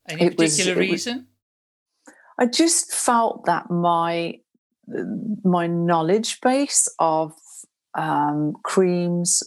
[0.07, 1.27] Any was- particular was- reason?
[2.39, 4.39] I just felt that my
[5.43, 7.33] my knowledge base of
[7.95, 9.43] um, creams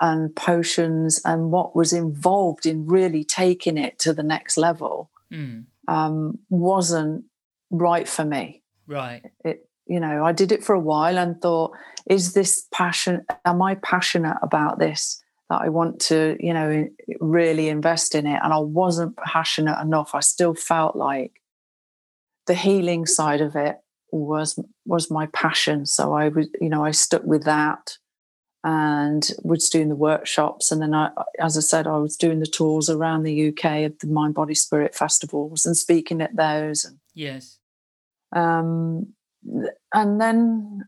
[0.00, 5.60] and potions and what was involved in really taking it to the next level Hmm.
[5.88, 7.24] um, wasn't
[7.70, 8.62] right for me.
[8.86, 9.24] Right.
[9.44, 11.72] it you know i did it for a while and thought
[12.08, 16.88] is this passion am i passionate about this that i want to you know
[17.20, 18.40] really invest in it?
[18.42, 20.14] And i wasn't passionate enough.
[20.14, 21.40] I still felt like
[22.46, 23.78] the healing side of it
[24.10, 25.86] was was my passion.
[25.86, 27.98] So i was you know i stuck with that
[28.62, 30.70] and was doing the workshops.
[30.72, 33.98] And then i as i said i was doing the tours around the uk at
[33.98, 37.58] the mind body spirit festivals and speaking at those and Yes.
[38.32, 39.13] um,
[39.94, 40.84] and then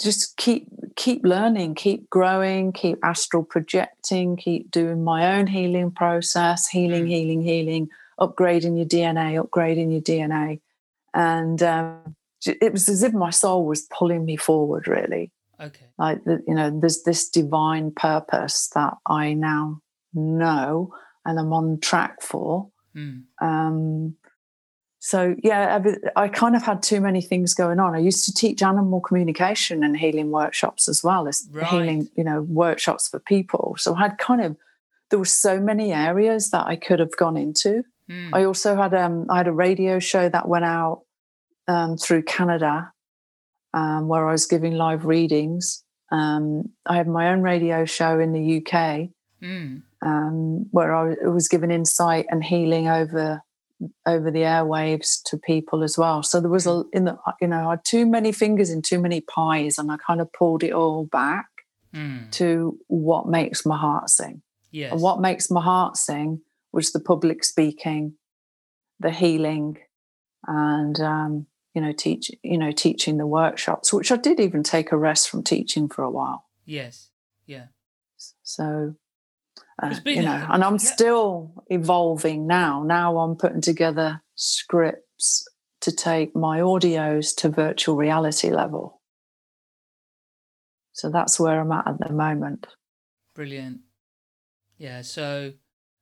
[0.00, 6.66] just keep keep learning keep growing keep astral projecting keep doing my own healing process
[6.68, 7.08] healing Mm.
[7.08, 7.88] healing healing
[8.20, 10.60] upgrading your dna upgrading your dna
[11.14, 15.30] and um, it was as if my soul was pulling me forward really
[15.60, 15.86] Okay.
[15.98, 19.80] like you know there's this divine purpose that i now
[20.14, 20.92] know
[21.24, 23.20] and i'm on track for Hmm.
[23.40, 24.16] um,
[25.00, 25.78] so yeah,
[26.16, 27.94] I kind of had too many things going on.
[27.94, 31.66] I used to teach animal communication and healing workshops as well as Right.
[31.66, 33.76] healing, you know, workshops for people.
[33.78, 34.56] So I had kind of
[35.10, 37.84] there were so many areas that I could have gone into.
[38.10, 38.34] Hmm.
[38.34, 41.02] I also had um I had a radio show that went out
[41.68, 42.92] um, through Canada
[43.74, 45.84] um, where I was giving live readings.
[46.10, 49.76] Um, I had my own radio show in the UK Hmm.
[50.02, 53.42] um, where I was given insight and healing over
[54.06, 56.22] over the airwaves to people as well.
[56.22, 59.00] So there was a in the you know I had too many fingers in too
[59.00, 61.46] many pies, and I kind of pulled it all back
[61.94, 62.28] Hmm.
[62.32, 64.42] to what makes my heart sing.
[64.70, 64.92] Yes.
[64.92, 68.12] And what makes my heart sing was the public speaking,
[69.00, 69.78] the healing,
[70.46, 74.92] and um, you know teach you know teaching the workshops, which I did even take
[74.92, 76.44] a rest from teaching for a while.
[76.66, 77.08] Yes.
[77.46, 77.68] Yeah.
[78.42, 78.94] So,
[79.82, 80.78] uh, you know, a- and I'm yeah.
[80.94, 82.82] still evolving now.
[82.82, 85.46] Now I'm putting together scripts
[85.80, 89.00] to take my audios to virtual reality level.
[90.92, 92.66] So that's where I'm at at the moment.
[93.34, 93.80] Brilliant.
[94.78, 95.02] Yeah.
[95.02, 95.52] So,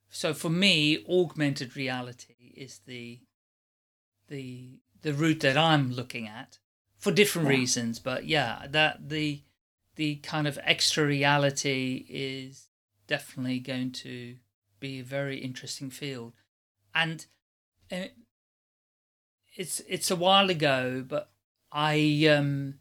[0.08, 3.20] so for me, augmented reality is the
[4.28, 6.58] the the route that I'm looking at
[6.98, 7.56] for different Yeah.
[7.56, 7.98] reasons.
[7.98, 9.42] But yeah, that the
[9.96, 12.68] the kind of extra reality is
[13.06, 14.36] definitely going to
[14.80, 16.32] be a very interesting field,
[16.94, 17.26] and
[17.90, 18.06] uh,
[19.56, 21.30] it's it's a while ago, but
[21.72, 22.78] I um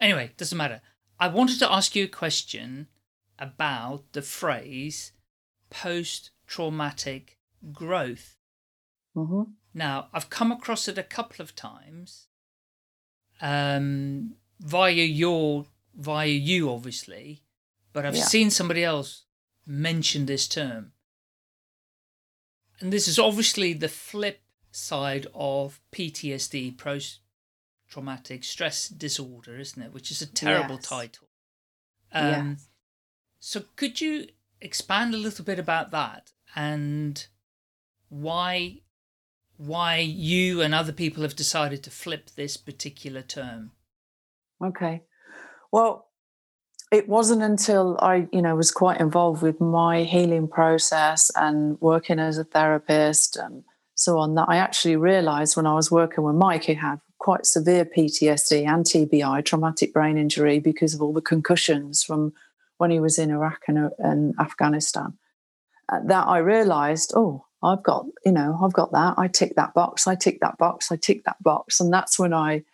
[0.00, 0.80] anyway doesn't matter.
[1.18, 2.88] I wanted to ask you a question
[3.38, 5.12] about the phrase
[5.70, 7.38] post traumatic
[7.72, 8.36] growth.
[9.14, 9.42] hmm
[9.74, 12.28] Now, I've come across it a couple of times
[13.40, 17.42] um, via your, via you, obviously,
[17.92, 18.24] but I've Yeah.
[18.24, 19.24] seen somebody else
[19.66, 20.92] mention this term.
[22.80, 27.20] And this is obviously the flip side of PTSD, post
[27.88, 29.92] traumatic stress disorder, isn't it?
[29.92, 30.88] Which is a terrible Yes.
[30.88, 31.28] title.
[32.12, 32.68] Um, Yes.
[33.38, 34.28] So, could you
[34.60, 37.26] expand a little bit about that and
[38.08, 38.82] why
[39.56, 43.72] why you and other people have decided to flip this particular term?
[44.64, 45.02] Okay.
[45.70, 46.11] Well,
[46.92, 52.18] it wasn't until I, you know, was quite involved with my healing process and working
[52.18, 56.34] as a therapist and so on that I actually realized when I was working with
[56.34, 61.22] Mike, who had quite severe PTSD and TBI, traumatic brain injury, because of all the
[61.22, 62.34] concussions from
[62.76, 65.14] when he was in Iraq and, and Afghanistan.
[65.88, 69.14] Uh, that I realized, oh, I've got, you know, I've got that.
[69.16, 70.06] I tick that box.
[70.06, 70.90] I tick that box.
[70.90, 71.80] I tick that box.
[71.80, 72.64] And that's when I,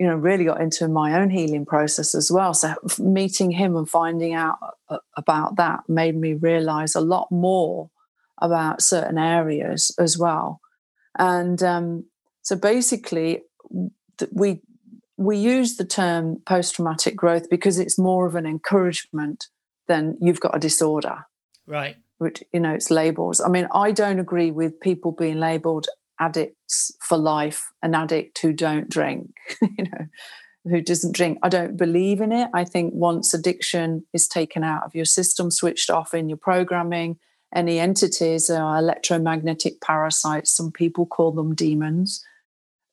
[0.00, 2.54] you know, really got into my own healing process as well.
[2.54, 4.56] So meeting him and finding out
[4.88, 7.90] uh, about that made me realize a lot more
[8.40, 10.62] about certain areas as well.
[11.18, 12.06] And um,
[12.40, 13.42] so basically,
[14.32, 14.62] we
[15.18, 19.48] we use the term post traumatic growth because it's more of an encouragement
[19.86, 21.26] than you've got a disorder.
[21.66, 21.96] Right.
[22.16, 23.38] Which, you know, it's labels.
[23.38, 25.88] I mean, I don't agree with people being labeled
[26.20, 29.30] addicts for life, an addict who don't drink,
[29.62, 30.06] you know,
[30.64, 31.38] who doesn't drink.
[31.42, 32.50] I don't believe in it.
[32.54, 37.18] I think once addiction is taken out of your system, switched off in your programming,
[37.52, 42.24] any entities are electromagnetic parasites, some people call them demons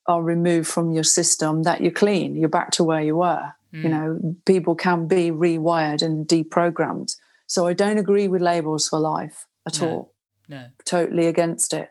[0.07, 3.83] are removed from your system that you're clean you're back to where you were mm.
[3.83, 8.99] you know people can be rewired and deprogrammed so i don't agree with labels for
[8.99, 9.89] life at no.
[9.89, 10.13] all
[10.47, 11.89] no totally against it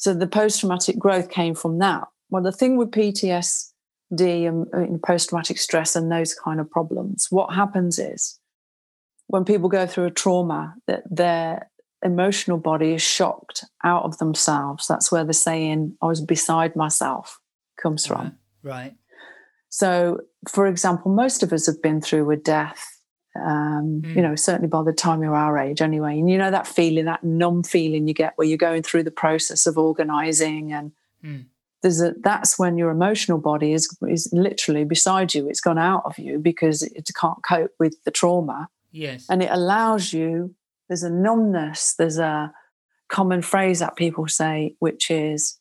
[0.00, 3.70] so the post-traumatic growth came from that well the thing with ptsd
[4.20, 8.40] and, and post-traumatic stress and those kind of problems what happens is
[9.28, 11.70] when people go through a trauma that their
[12.02, 17.38] emotional body is shocked out of themselves that's where they're saying i was beside myself
[17.80, 18.36] comes from.
[18.62, 18.94] Right.
[19.68, 22.84] So, for example, most of us have been through a death.
[23.36, 24.16] Um, mm.
[24.16, 26.18] You know, certainly by the time you're our age, anyway.
[26.18, 29.10] And you know that feeling, that numb feeling you get where you're going through the
[29.10, 30.92] process of organizing, and
[31.24, 31.44] mm.
[31.82, 35.48] there's a that's when your emotional body is is literally beside you.
[35.48, 38.68] It's gone out of you because it can't cope with the trauma.
[38.90, 40.54] Yes, and it allows you.
[40.88, 41.94] There's a numbness.
[41.94, 42.52] There's a
[43.08, 45.60] common phrase that people say, which is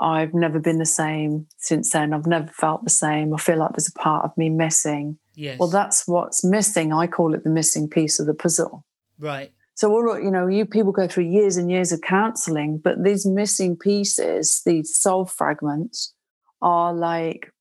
[0.00, 2.12] I've never been the same since then.
[2.12, 3.32] I've never felt the same.
[3.32, 5.18] I feel like there's a part of me missing.
[5.36, 5.58] Yes.
[5.58, 6.92] Well, that's what's missing.
[6.92, 8.84] I call it the missing piece of the puzzle.
[9.18, 9.52] Right.
[9.74, 13.26] So, all you know, you people go through years and years of counseling, but these
[13.26, 16.14] missing pieces, these soul fragments,
[16.62, 17.52] are like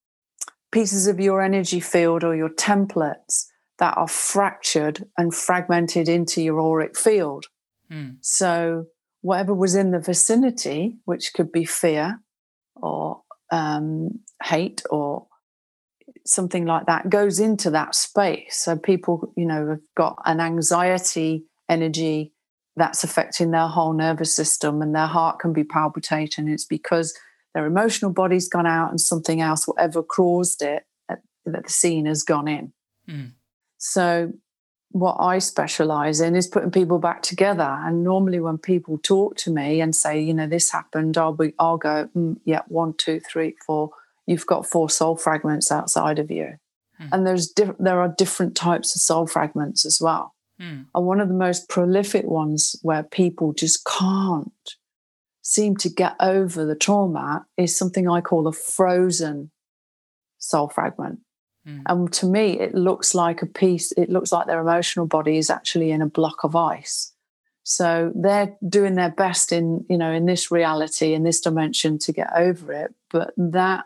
[0.71, 3.45] pieces of your energy field or your templates
[3.79, 7.47] that are fractured and fragmented into your auric field.
[7.91, 8.11] Hmm.
[8.21, 8.85] So,
[9.21, 12.21] whatever was in the vicinity, which could be fear,
[12.75, 15.27] or um, hate or
[16.25, 18.57] something like that goes into that space.
[18.57, 22.33] So people, you know, have got an anxiety energy
[22.75, 26.47] that's affecting their whole nervous system and their heart can be palpitating.
[26.47, 27.17] It's because
[27.53, 32.23] their emotional body's gone out and something else, whatever caused it, that the scene has
[32.23, 32.73] gone in.
[33.07, 33.31] Mm.
[33.77, 34.33] So
[34.89, 37.77] what I specialize in is putting people back together.
[37.83, 41.53] And normally, when people talk to me and say, you know, this happened, I'll be,
[41.59, 43.91] I'll go, mm, yeah, one, two, three, four.
[44.25, 46.57] You've got four soul fragments outside of you,
[46.97, 47.07] hmm.
[47.11, 50.33] and there's diff- there are different types of soul fragments as well.
[50.59, 50.83] Hmm.
[50.93, 54.75] And one of the most prolific ones where people just can't
[55.41, 59.51] seem to get over the trauma is something I call a frozen
[60.39, 61.19] soul fragment.
[61.67, 61.83] Mm.
[61.85, 65.49] And to me, it looks like a piece, it looks like their emotional body is
[65.49, 67.13] actually in a block of ice.
[67.63, 72.11] So they're doing their best in, you know, in this reality, in this dimension to
[72.11, 72.93] get over it.
[73.09, 73.85] But that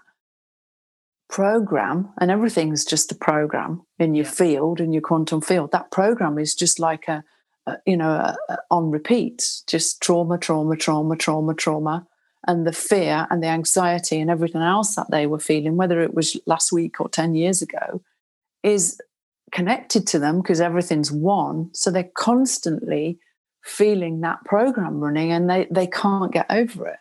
[1.30, 4.32] program, and everything's just a program in your Yeah.
[4.32, 7.24] field, in your quantum field, that program is just like a,
[7.68, 12.08] a you know, a, a, on repeat, just trauma, trauma, trauma, trauma, trauma
[12.48, 16.14] and the fear and the anxiety and everything else that they were feeling, whether it
[16.14, 18.02] was last week or 10 years ago,
[18.64, 19.00] is
[19.52, 21.70] connected to them because everything's one.
[21.74, 23.20] So they're constantly
[23.64, 27.00] feeling that program running and they, they can't get over it.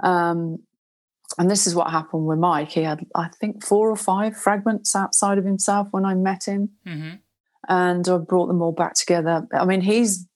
[0.00, 0.60] Um,
[1.36, 2.70] and this is what happened with Mike.
[2.70, 6.70] He had, I think, four or five fragments outside of himself when I met him.
[6.86, 7.10] hmm
[7.68, 9.46] And I brought them all back together.
[9.52, 10.26] I mean, he's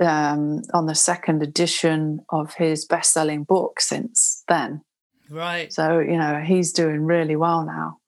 [0.00, 4.82] um, on the second edition of his best-selling book since then.
[5.30, 5.72] Right.
[5.72, 7.98] So you know he's doing really well now,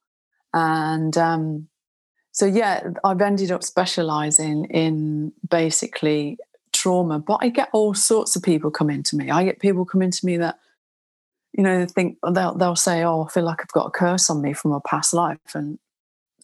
[0.52, 1.68] and um,
[2.32, 6.38] so yeah, I've ended up specialising in basically
[6.72, 7.18] trauma.
[7.18, 9.30] But I get all sorts of people coming to me.
[9.30, 10.58] I get people coming to me that
[11.56, 14.30] you know they think they'll they'll say, "Oh, I feel like I've got a curse
[14.30, 15.78] on me from a past life," and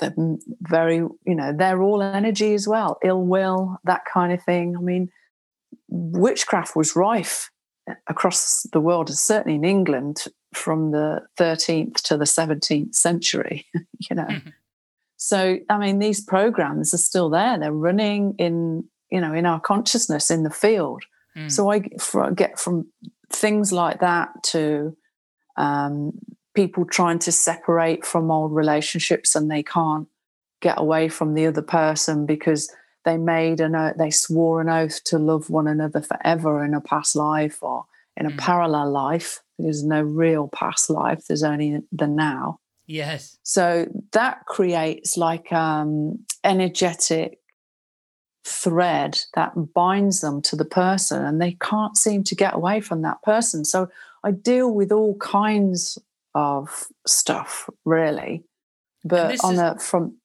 [0.01, 0.15] they're
[0.63, 4.77] very you know they're all energy as well, ill will, that kind of thing.
[4.77, 5.11] I mean
[5.89, 7.51] witchcraft was rife
[8.07, 13.67] across the world, and certainly in England from the 13th to the 17th century,
[14.11, 14.25] you know.
[14.25, 14.53] Mhm.
[15.17, 17.59] So, I mean, these programs are still there.
[17.59, 21.05] They're running in, you know, in our consciousness in the field.
[21.37, 21.51] Mm.
[21.51, 21.79] So I
[22.35, 22.87] get from
[23.31, 24.97] things like that to
[25.57, 26.13] um,
[26.55, 30.09] people trying to separate from old relationships and they can't
[30.61, 32.73] get away from the other person because
[33.05, 36.81] they made an oath, they swore an oath to love one another forever in a
[36.81, 37.85] past life or
[38.17, 38.39] in a mm.
[38.39, 39.41] parallel life.
[39.59, 41.27] There's no real past life.
[41.27, 42.61] There's only the now.
[42.87, 43.39] Yes.
[43.43, 47.39] So that creates like um energetic
[48.45, 53.03] thread that binds them to the person and they can't seem to get away from
[53.03, 53.65] that person.
[53.65, 53.89] So
[54.25, 55.99] I deal with all kinds
[56.35, 58.45] of stuff really.
[59.05, 60.17] But on is, a from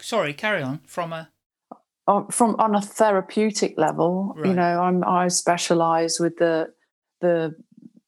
[0.00, 0.80] sorry, carry on.
[0.86, 1.30] From a
[2.30, 4.48] from on a therapeutic level, right.
[4.48, 6.72] you know, I'm I specialize with the
[7.20, 7.54] the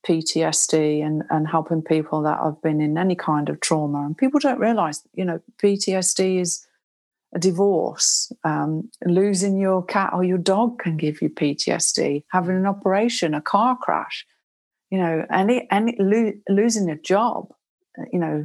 [0.06, 4.40] PTSD and and helping people that have been in any kind of trauma, and people
[4.40, 6.66] don't realize, you know, PTSD is
[7.34, 12.24] a divorce, um, losing your cat or your dog can give you PTSD.
[12.30, 14.26] Having an operation, a car crash,
[14.92, 17.48] you know, any any lo- losing a job,
[18.12, 18.44] you know,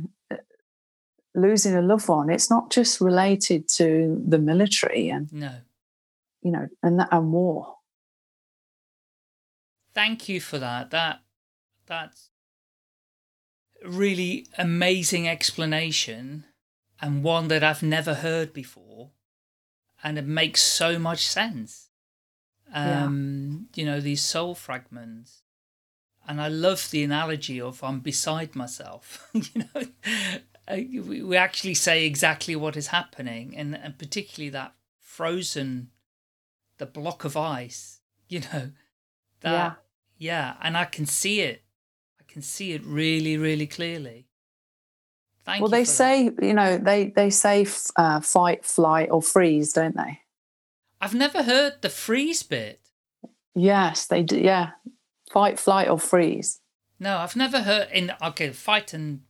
[1.36, 5.56] losing a loved one, it's not just related to the military and no,
[6.42, 7.76] you know, and that and war.
[9.94, 10.92] Thank you for that.
[10.92, 11.20] That
[11.86, 12.30] that's
[13.86, 16.46] really amazing explanation
[17.02, 19.12] and one that I've never heard before,
[20.02, 21.90] and it makes so much sense.
[22.74, 23.84] Um, yeah.
[23.84, 25.42] You know, these soul fragments
[26.28, 29.30] and I love the analogy of I'm beside myself.
[29.34, 29.84] you know,
[30.70, 35.90] we actually say exactly what is happening, and, and particularly that frozen,
[36.78, 38.00] the block of ice.
[38.30, 38.72] You know,
[39.40, 39.74] that yeah.
[40.18, 41.64] yeah, and I can see it.
[42.20, 44.28] I can see it really, really clearly.
[45.46, 46.44] Thank well, they say that.
[46.44, 47.66] you know they they say
[47.96, 50.20] uh, fight, flight, or freeze, don't they?
[51.00, 52.82] I've never heard the freeze bit.
[53.56, 54.38] Yes, they do.
[54.38, 54.72] Yeah,
[55.32, 56.62] fight, flight, or freeze.
[57.00, 59.22] No, I've never heard in okay fight and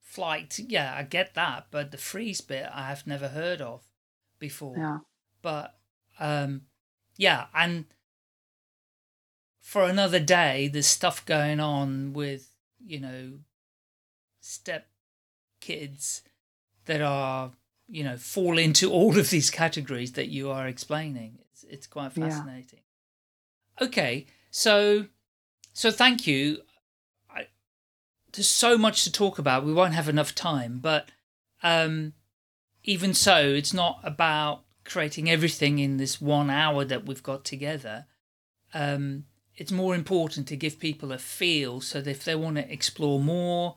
[0.00, 3.82] flight, yeah, I get that, but the freeze bit I have never heard of
[4.38, 4.76] before.
[4.76, 4.98] Yeah.
[5.40, 5.74] But
[6.20, 6.62] um
[7.16, 7.86] yeah, and
[9.60, 12.50] for another day there's stuff going on with,
[12.84, 13.32] you know,
[14.40, 14.88] step
[15.60, 16.22] kids
[16.84, 17.52] that are,
[17.88, 21.38] you know, fall into all of these categories that you are explaining.
[21.40, 22.80] It's it's quite fascinating.
[23.80, 23.86] Yeah.
[23.86, 25.06] Okay, so
[25.72, 26.58] so thank you
[28.32, 29.64] there's so much to talk about.
[29.64, 31.10] We won't have enough time, but
[31.62, 32.14] um,
[32.82, 38.06] even so, it's not about creating everything in this one hour that we've got together.
[38.74, 42.72] Um, it's more important to give people a feel so that if they want to
[42.72, 43.76] explore more,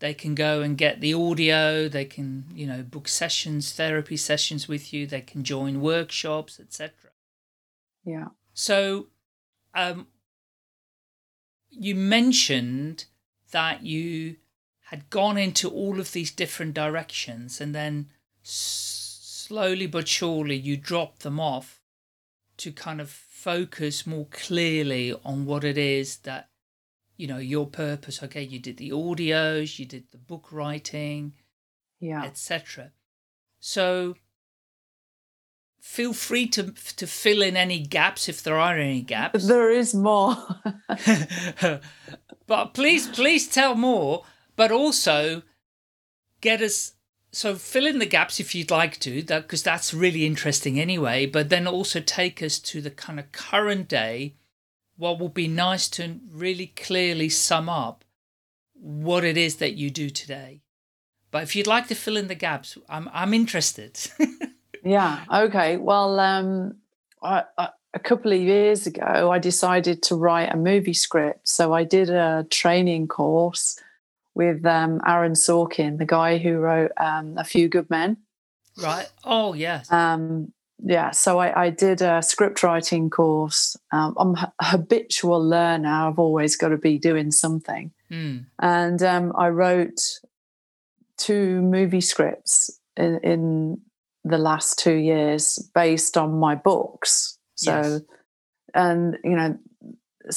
[0.00, 4.68] they can go and get the audio, they can, you know, book sessions, therapy sessions
[4.68, 6.92] with you, they can join workshops, etc.
[8.04, 8.28] Yeah.
[8.52, 9.06] So,
[9.74, 10.08] um,
[11.78, 13.04] you mentioned
[13.50, 14.36] that you
[14.86, 18.10] had gone into all of these different directions and then
[18.42, 21.80] slowly but surely you dropped them off
[22.56, 26.48] to kind of focus more clearly on what it is that
[27.16, 31.32] you know your purpose okay you did the audios you did the book writing
[32.00, 32.24] yeah.
[32.24, 32.92] etc
[33.60, 34.14] so
[35.84, 39.94] feel free to to fill in any gaps if there are any gaps there is
[39.94, 40.36] more
[42.46, 44.24] But please, please tell more.
[44.56, 45.42] But also
[46.40, 46.92] get us
[47.32, 51.26] so fill in the gaps if you'd like to, that because that's really interesting anyway.
[51.26, 54.34] But then also take us to the kind of current day.
[54.96, 58.04] What would be nice to really clearly sum up
[58.74, 60.60] what it is that you do today.
[61.32, 63.98] But if you'd like to fill in the gaps, I'm I'm interested.
[64.84, 65.24] yeah.
[65.32, 65.76] Okay.
[65.76, 66.76] Well, um,
[67.22, 71.48] I, I a couple of years ago, I decided to write a movie script.
[71.48, 73.78] So I did a training course
[74.34, 78.16] with um, Aaron Sorkin, the guy who wrote um, A Few Good Men.
[78.82, 79.08] Right.
[79.22, 79.90] Oh, yes.
[79.92, 81.12] Um, yeah.
[81.12, 83.76] So I, I, did a script writing course.
[83.92, 85.88] Um, I'm a habitual learner.
[85.88, 87.92] I've always got to be doing something.
[88.10, 88.46] Mm.
[88.58, 90.18] And um, I wrote
[91.16, 93.80] two movie scripts in, in
[94.24, 98.00] the last two years based on my books so, yes.
[98.74, 99.58] and you know,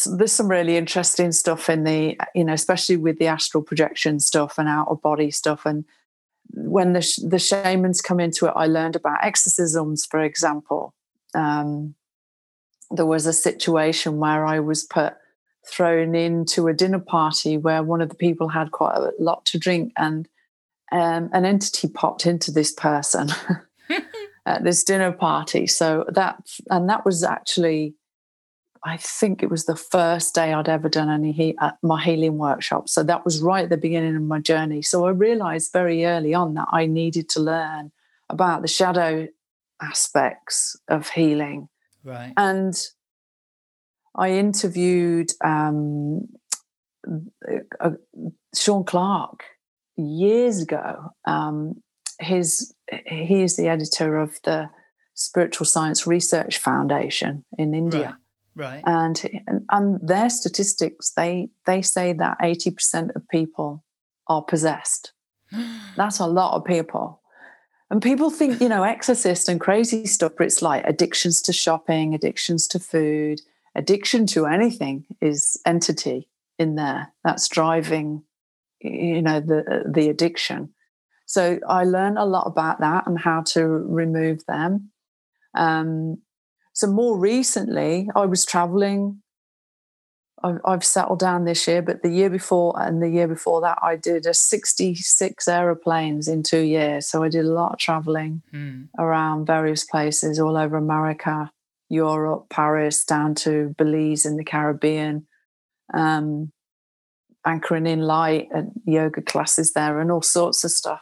[0.05, 4.57] there's some really interesting stuff in the, you know, especially with the astral projection stuff
[4.57, 5.65] and out of body stuff.
[5.65, 5.85] And
[6.53, 10.93] when the the shamans come into it, I learned about exorcisms, for example.
[11.33, 11.95] Um,
[12.91, 15.15] there was a situation where I was put
[15.65, 19.59] thrown into a dinner party where one of the people had quite a lot to
[19.59, 20.29] drink and
[20.93, 23.27] um, an entity popped into this person
[24.45, 25.67] at this dinner party.
[25.67, 26.37] So that
[26.69, 27.95] and that was actually
[28.83, 32.37] I think it was the first day I'd ever done any he- uh, my healing
[32.37, 32.87] workshop.
[32.89, 34.81] So that was right at the beginning of my journey.
[34.81, 37.91] So I realized very early on that I needed to learn
[38.29, 39.27] about the shadow
[39.81, 41.69] aspects of healing.
[42.03, 42.33] Right.
[42.37, 42.75] And
[44.15, 46.27] I interviewed um,
[47.79, 47.91] uh,
[48.55, 49.43] Sean Clarke
[49.95, 51.13] years ago.
[51.25, 51.81] Um,
[52.19, 52.73] his
[53.05, 54.69] he is the editor of the
[55.13, 58.17] Spiritual Science Research Foundation in India.
[58.55, 58.83] Right.
[58.83, 58.83] right.
[58.85, 63.83] And, and and their statistics they they say that 80% of people
[64.27, 65.13] are possessed.
[65.95, 67.21] That's a lot of people.
[67.89, 72.13] And people think, you know, exorcist and crazy stuff, but it's like addictions to shopping,
[72.13, 73.39] addictions to food,
[73.75, 76.27] addiction to anything is entity
[76.59, 78.23] in there that's driving,
[78.81, 80.73] you know, the the addiction.
[81.27, 84.91] So I learned a lot about that and how to remove them.
[85.53, 86.19] Um,
[86.73, 89.21] so more recently, I was traveling.
[90.41, 93.77] I've, I've settled down this year, but the year before and the year before that,
[93.81, 97.07] I did a 66 aeroplanes in two years.
[97.07, 98.87] So I did a lot of traveling Mm.
[98.97, 101.51] around various places all over America,
[101.89, 105.27] Europe, Paris, down to Belize in the Caribbean,
[105.93, 106.51] um,
[107.45, 111.01] anchoring in light and yoga classes there and all sorts of stuff.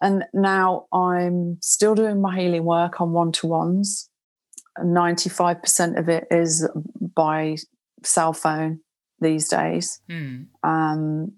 [0.00, 4.08] And now I'm still doing my healing work on one to ones.
[4.78, 6.68] 95% of it is
[7.14, 7.56] by
[8.02, 8.80] cell phone
[9.20, 10.00] these days.
[10.10, 10.46] Mm.
[10.62, 11.32] Um,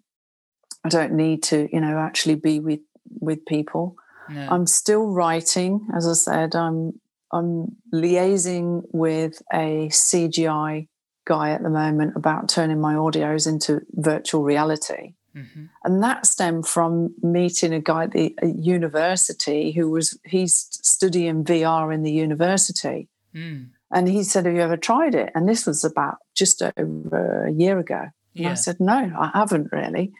[0.84, 2.80] I don't need to, you know, actually be with
[3.20, 3.96] with people.
[4.28, 4.48] No.
[4.48, 6.54] I'm still writing, as I said.
[6.54, 7.00] I'm
[7.32, 10.88] I'm liaising with a CGI
[11.26, 15.14] guy at the moment about turning my audios into virtual reality.
[15.34, 15.70] Mhm.
[15.84, 21.44] And that stemmed from meeting a guy at the at university who was he's studying
[21.44, 23.08] VR in the university.
[23.34, 23.70] Mm.
[23.92, 25.30] And he said, Have you ever tried it?
[25.34, 28.08] And this was about just over a year ago.
[28.36, 30.12] And I said, No, I haven't really.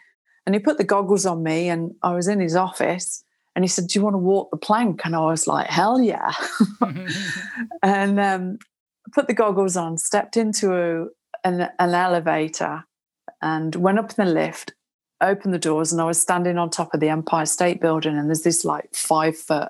[0.45, 3.23] And he put the goggles on me, and I was in his office.
[3.55, 5.01] And he said, Do you want to walk the plank?
[5.05, 6.33] And I was like, Hell yeah.
[7.83, 8.57] and um,
[9.13, 11.05] put the goggles on, stepped into a,
[11.43, 12.83] an, an elevator,
[13.41, 14.73] and went up in the lift,
[15.23, 18.17] opened the doors, and I was standing on top of the Empire State Building.
[18.17, 19.69] And there's this like five foot,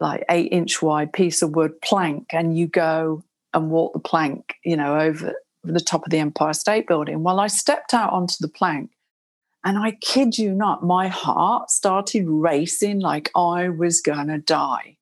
[0.00, 3.22] like eight inch wide piece of wood plank, and you go
[3.54, 7.22] and walk the plank, you know, over the top of the Empire State Building.
[7.22, 8.90] Well, I stepped out onto the plank.
[9.64, 14.96] And I kid you not, my heart started racing like I was to die,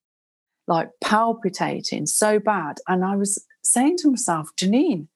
[0.66, 2.78] like palpitating so bad.
[2.88, 5.08] And I was saying to myself, Janine,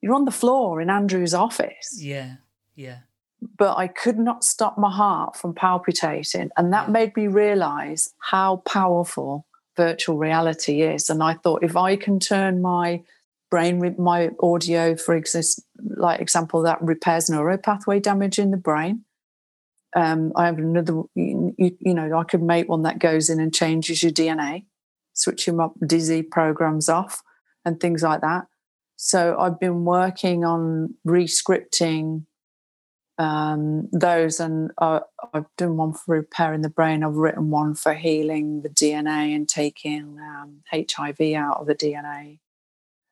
[0.00, 1.98] you're on the floor in Andrew's office.
[2.00, 2.36] yeah.
[2.74, 3.00] Yeah.
[3.58, 6.50] But I could not stop my heart from palpitating.
[6.56, 11.10] And that made me realize how powerful virtual reality is.
[11.10, 13.02] And I thought, if I can turn my
[13.50, 19.04] brain my audio, for exist, like example, that repairs neuropathway damage in the brain.
[19.94, 23.54] Um, I have another, you, you know, I could make one that goes in and
[23.54, 24.64] changes your DNA,
[25.14, 27.22] switching up dizzy programs off
[27.64, 28.46] and things like that.
[28.96, 32.24] So I've been working on rescripting
[33.18, 35.00] um, those, and uh,
[35.32, 37.02] I've done one for repairing the brain.
[37.02, 42.40] I've written one for healing the DNA and taking um, HIV out of the DNA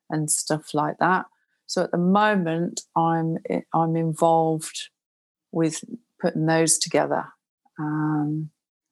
[0.09, 1.25] and stuff like that.
[1.67, 3.37] So at the moment, I'm
[3.73, 4.89] I'm involved
[5.51, 5.83] with
[6.21, 7.25] putting those together,
[7.79, 8.51] um,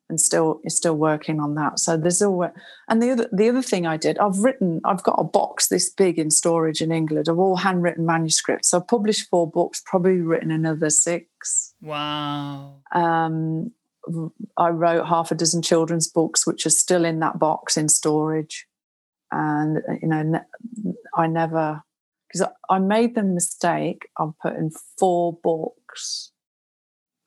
[0.10, 1.80] and still is still working on that.
[1.80, 2.52] So there's always
[2.88, 5.90] and the other the other thing I did, I've written, I've got a box this
[5.90, 8.70] big in storage in England of all handwritten manuscripts.
[8.70, 11.74] So I've published four books, probably written another six.
[11.82, 12.82] Wow.
[12.94, 13.72] Um,
[14.58, 18.68] I wrote half a dozen children's books, which are still in that box in storage.
[19.32, 20.42] And you know,
[21.16, 21.82] I never
[22.28, 26.33] because I made the mistake of putting four books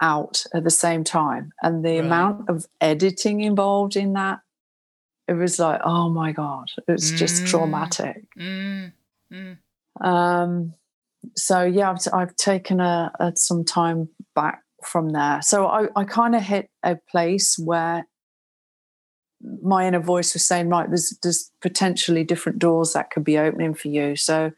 [0.00, 2.06] out at the same time, and the Right.
[2.06, 4.40] amount of editing involved in that,
[5.28, 7.46] it was like, oh my god, it's just Mm.
[7.46, 8.24] traumatic.
[8.38, 8.92] Mm.
[9.32, 9.58] Mm.
[10.00, 10.74] Um,
[11.34, 15.40] so yeah, I've, I've taken a, a some time back from there.
[15.42, 18.06] So I, I kind of hit a place where
[19.62, 23.74] my inner voice was saying, right, there's there's potentially different doors that could be opening
[23.74, 24.16] for you.
[24.16, 24.52] So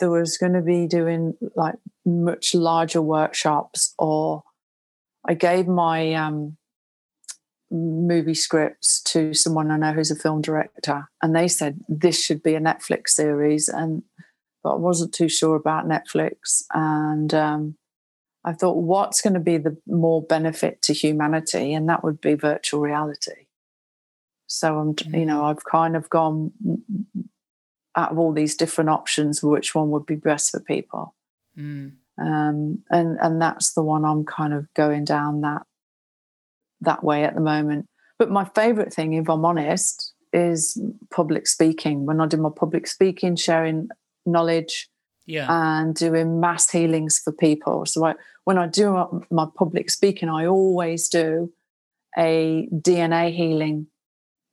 [0.00, 4.42] there was going to be doing like much larger workshops, or
[5.26, 6.56] I gave my um,
[7.70, 12.42] movie scripts to someone I know who's a film director, and they said this should
[12.42, 14.02] be a Netflix series, and
[14.62, 17.76] but I wasn't too sure about Netflix, and um,
[18.44, 22.34] I thought, what's going to be the more benefit to humanity, and that would be
[22.34, 23.46] virtual reality.
[24.46, 26.52] So I'm, you know, I've kind of gone
[27.96, 31.14] out of all these different options, which one would be best for people.
[31.56, 31.92] Mm.
[32.20, 35.62] Um, and and that's the one I'm kind of going down that
[36.80, 37.86] that way at the moment.
[38.18, 42.06] But my favourite thing, if I'm honest, is public speaking.
[42.06, 43.88] When I do my public speaking, sharing
[44.26, 44.88] knowledge,
[45.26, 45.46] Yeah.
[45.48, 47.86] and doing mass healings for people.
[47.86, 51.52] So I, when I do my, public speaking, I always do
[52.18, 53.86] a DNA healing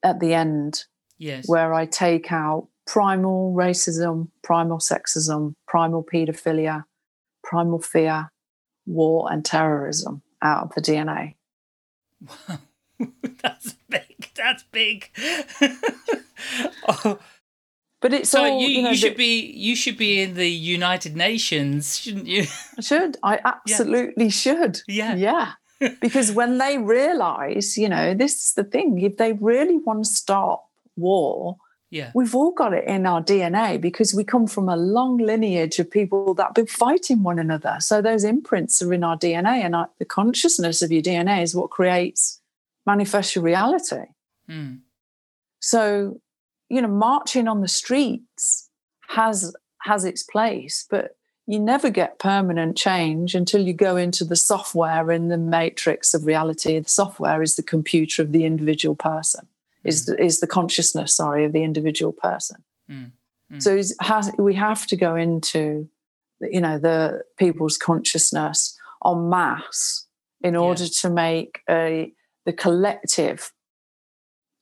[0.04, 0.86] at the end
[1.18, 1.48] yes.
[1.48, 6.84] where I take out primal racism, primal sexism, primal pedophilia,
[7.50, 8.30] primal fear,
[8.86, 11.34] war, and terrorism out of the DNA.
[12.22, 12.60] Wow,
[13.42, 14.30] that's big.
[14.36, 15.10] That's big.
[16.88, 17.20] oh,
[18.02, 20.48] But it's so all, you, you, know, should the- be you should be in the
[20.50, 22.46] United Nations, shouldn't you?
[22.78, 23.18] I should.
[23.24, 24.82] I absolutely should.
[24.88, 25.16] Yeah.
[25.16, 25.54] Yeah.
[26.02, 30.10] because when they realize, you know, this is the thing, if they really want to
[30.10, 31.58] stop war,
[31.92, 32.12] Yeah.
[32.14, 35.90] we've all got it in our DNA because we come from a long lineage of
[35.90, 37.78] people that have been fighting one another.
[37.80, 41.56] So those imprints are in our DNA, and our, the consciousness of your DNA is
[41.56, 42.40] what creates
[42.86, 44.06] manifest your reality.
[44.50, 44.80] Mm.
[45.60, 46.20] So,
[46.70, 48.70] you know, marching on the streets
[49.08, 51.16] has has its place, but
[51.48, 56.26] you never get permanent change until you go into the software in the matrix of
[56.26, 56.78] reality.
[56.80, 59.48] The software is the computer of the individual person,
[59.84, 62.64] is the, is the consciousness, sorry, of the individual person.
[62.90, 63.12] Mm.
[63.52, 63.62] Mm.
[63.62, 65.90] So has, we have to go into,
[66.42, 70.06] you know, the people's consciousness en masse
[70.42, 70.60] in Yeah.
[70.60, 72.14] order to make a
[72.46, 73.52] the collective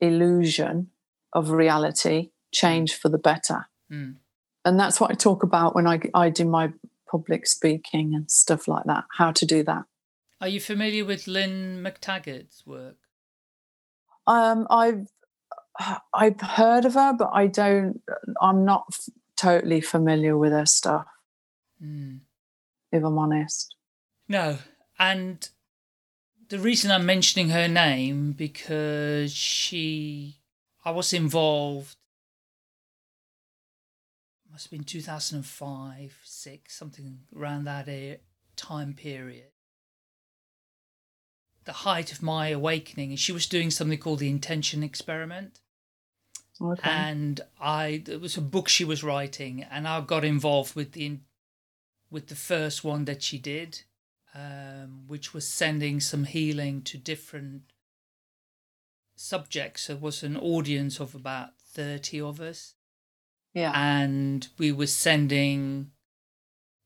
[0.01, 0.89] illusion
[1.33, 4.17] of reality change for the better Mm.
[4.65, 6.73] and that's what I talk about when I I do my
[7.09, 9.05] public speaking and stuff like that.
[9.17, 9.85] How to do that.
[10.41, 12.97] Are you familiar with Lynne McTaggart's work?
[14.27, 15.07] Um, I've
[16.13, 18.01] I've heard of her, but I don't.
[18.41, 21.07] I'm not f- totally familiar with her stuff.
[21.83, 22.19] Mm.
[22.91, 23.75] If I'm honest.
[24.27, 24.57] No,
[24.99, 25.47] and
[26.49, 30.37] the reason I'm mentioning her name because she,
[30.83, 31.95] I was involved.
[34.51, 37.87] Must have been 2005, six, something around that
[38.55, 39.51] time period.
[41.67, 45.59] The height of my awakening, and she was doing something called the intention experiment.
[46.59, 46.89] Okay.
[46.89, 51.19] and I it was a book she was writing, and I got involved with the
[52.09, 53.81] with the first one that she did,
[54.33, 57.63] um, which was sending some healing to different
[59.15, 59.89] subjects.
[59.89, 62.75] It was an audience of about thirty of us,
[63.53, 63.71] yeah.
[63.75, 65.91] and we were sending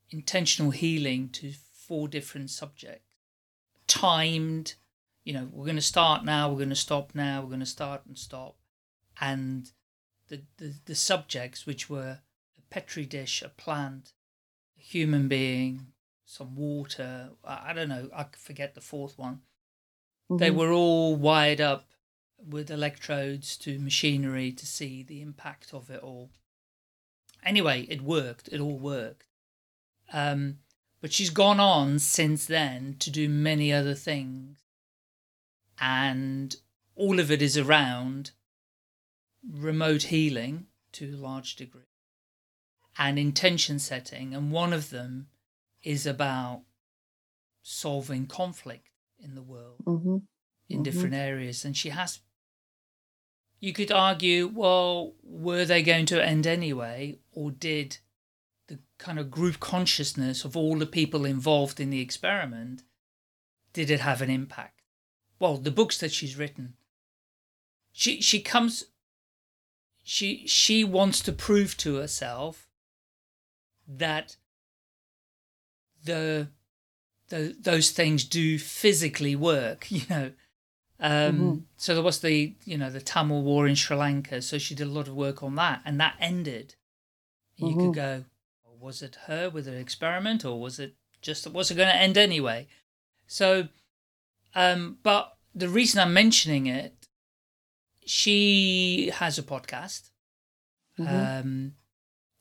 [0.09, 3.10] intentional healing to four different subjects,
[3.91, 4.75] timed.
[5.23, 6.49] You know, we're going to start now.
[6.49, 7.41] We're going to stop now.
[7.41, 8.55] We're going to start and stop
[9.19, 9.71] and
[10.29, 12.19] the, the, the subjects, which were
[12.57, 14.13] a petri dish, a plant,
[14.77, 15.87] a human being,
[16.25, 19.41] some water, I, I don't know, I forget the fourth one.
[20.29, 20.55] They Mhm.
[20.55, 21.89] were all wired up
[22.37, 26.31] with electrodes to machinery to see the impact of it all.
[27.43, 29.27] Anyway, it worked, it all worked.
[30.13, 30.59] Um,
[31.01, 34.57] but she's gone on since then to do many other things.
[35.79, 36.55] And
[36.95, 38.31] all of it is around
[39.49, 41.81] remote healing to a large degree
[42.97, 45.27] and intention setting and one of them
[45.81, 46.61] is about
[47.63, 50.27] solving conflict in the world Mhm.
[50.69, 50.83] in Mhm.
[50.83, 52.19] different areas and she has
[53.59, 57.97] you could argue well were they going to end anyway or did
[58.71, 62.83] the kind of group consciousness of all the people involved in the experiment
[63.73, 64.81] did it have an impact
[65.39, 66.75] well the books that she's written
[67.91, 68.85] she she comes
[70.03, 72.69] she she wants to prove to herself
[73.85, 74.37] that
[76.05, 76.47] the,
[77.27, 80.31] the those things do physically work you know
[80.99, 81.61] um Mhm.
[81.75, 84.87] so there was the you know the tamil war in sri lanka so she did
[84.87, 86.75] a lot of work on that and that ended
[87.57, 87.79] you Mhm.
[87.81, 88.25] could go
[88.81, 92.17] was it her with an experiment or was it just was it going to end
[92.17, 92.67] anyway
[93.27, 93.67] so
[94.55, 97.07] um but the reason i'm mentioning it
[98.05, 100.09] she has a podcast
[100.99, 101.39] Mhm.
[101.41, 101.75] um,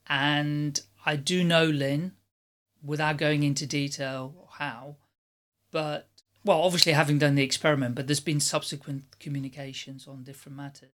[0.09, 2.12] and I do know Lynne
[2.82, 4.97] without going into detail how,
[5.70, 6.09] but
[6.45, 10.91] well, obviously having done the experiment, but there's been subsequent communications on different matters.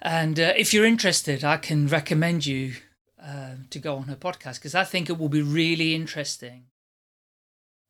[0.00, 2.74] And uh, if you're interested, I can recommend you
[3.22, 6.64] uh, to go on her podcast because I think it will be really interesting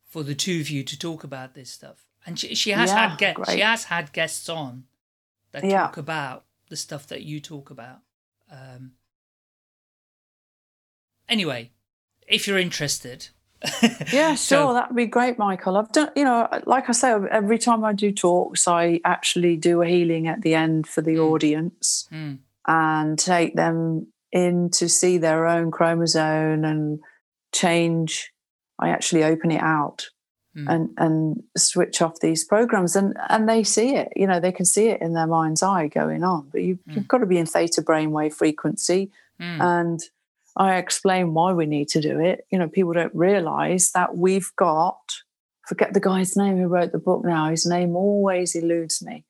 [0.08, 2.04] for the two of you to talk about this stuff.
[2.24, 3.52] And she, she has Yeah, had guests.
[3.52, 4.84] She has had guests on
[5.52, 5.82] that Yeah.
[5.82, 7.98] talk about the stuff that you talk about.
[8.50, 8.92] Um,
[11.28, 11.70] anyway,
[12.26, 13.28] if you're interested,
[14.12, 15.76] yeah, sure, So- that'd be great, Michael.
[15.76, 19.82] I've done, you know, like I say, every time I do talks, I actually do
[19.82, 21.30] a healing at the end for the Mm.
[21.32, 27.00] audience Mm, and take them in to see their own chromosome and
[27.52, 28.32] change.
[28.78, 30.08] I actually open it out
[30.56, 30.72] Mm.
[30.72, 34.08] and and switch off these programs, and and they see it.
[34.16, 36.48] You know, they can see it in their mind's eye going on.
[36.50, 40.00] But you, you've got to be in theta brainwave frequency, mm, and
[40.56, 42.46] I explain why we need to do it.
[42.50, 44.98] You know, people don't realize that we've got,
[45.68, 49.26] forget the guy's name who wrote the book now, his name always eludes me.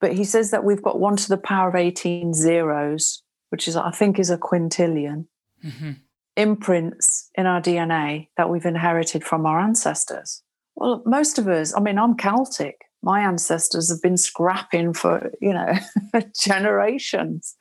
[0.00, 3.76] But he says that we've got one to the power of 18 zeros, which is,
[3.76, 5.26] I think, is a quintillion
[5.64, 5.96] mhm,
[6.36, 10.42] imprints in our DNA that we've inherited from our ancestors.
[10.76, 12.82] Well, most of us, I mean, I'm Celtic.
[13.02, 15.72] My ancestors have been scrapping for, you know,
[16.40, 17.56] generations.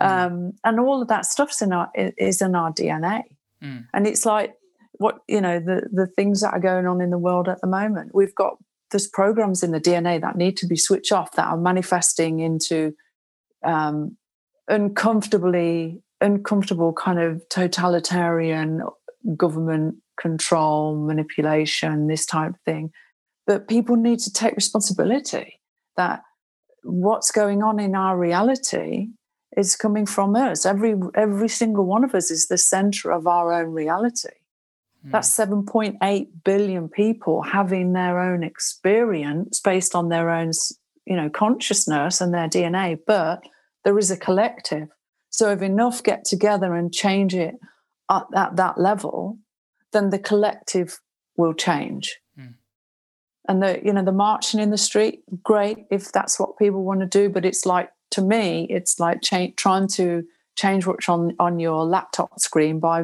[0.00, 3.22] Um, and all of that stuff's in our is in our DNA.
[3.62, 4.54] mm, And it's like
[4.94, 7.66] what, you know, the the things that are going on in the world at the
[7.66, 8.14] moment.
[8.14, 8.56] We've got
[8.90, 12.94] there's programs in the DNA that need to be switched off that are manifesting into
[13.64, 14.16] um,
[14.68, 18.82] uncomfortably uncomfortable kind of totalitarian
[19.36, 22.90] government control manipulation this type of thing.
[23.46, 25.60] But people need to take responsibility
[25.96, 26.22] that
[26.82, 29.08] what's going on in our reality
[29.56, 30.64] is coming from us.
[30.64, 34.30] Every every single one of us is the center of our own reality.
[35.06, 35.12] Mm.
[35.12, 40.52] that's 7.8 billion people having their own experience based on their own
[41.04, 43.42] you know consciousness and their dna but
[43.84, 44.88] there is a collective.
[45.30, 47.54] So if enough get together and change it
[48.10, 49.38] at, at that level
[49.92, 51.00] then the collective
[51.36, 52.18] will change.
[52.38, 52.54] Mm.
[53.48, 57.00] and the you know the marching in the street great if that's what people want
[57.00, 60.24] to do but it's like to me it's like cha- trying to
[60.56, 63.00] change what's on on your laptop screen by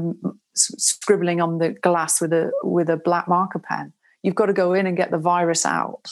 [0.57, 3.93] s- scribbling on the glass with a with a black marker pen.
[4.23, 6.05] You've got to go in and get the virus out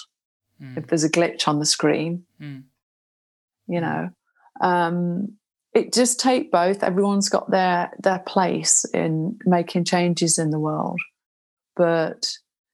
[0.63, 2.25] mm, if there's a glitch on the screen.
[2.41, 2.65] Mm,
[3.67, 4.11] you know
[4.61, 5.39] um
[5.75, 6.83] it just take both.
[6.83, 10.99] Everyone's got their their place in making changes in the world.
[11.77, 12.33] But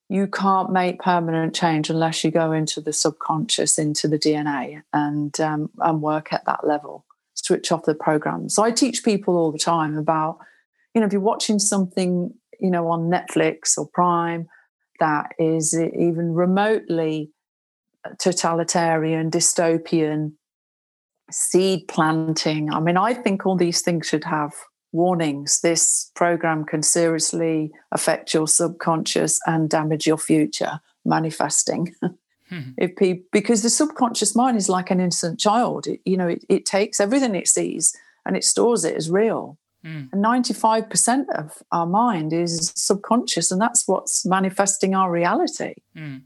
[0.09, 5.41] you can't make permanent change unless you go into the subconscious into the dna and
[5.41, 7.05] um, and work at that level.
[7.37, 10.39] Switch off the program so i teach people all the time about
[10.95, 14.47] you know if you're watching something you know on netflix or prime
[15.01, 17.33] that is even remotely
[18.19, 20.33] totalitarian dystopian
[21.31, 22.73] seed planting.
[22.73, 24.53] I mean, I think all these things should have
[24.93, 25.61] warnings.
[25.61, 31.95] This program can seriously affect your subconscious and damage your future manifesting.
[32.51, 36.29] mhm, if people, because the subconscious mind is like an innocent child, it, you know,
[36.29, 39.59] it, it takes everything it sees and it stores it as real.
[39.85, 45.75] mm, And 95% of our mind is subconscious, and that's what's manifesting our reality.
[45.97, 46.23] mm,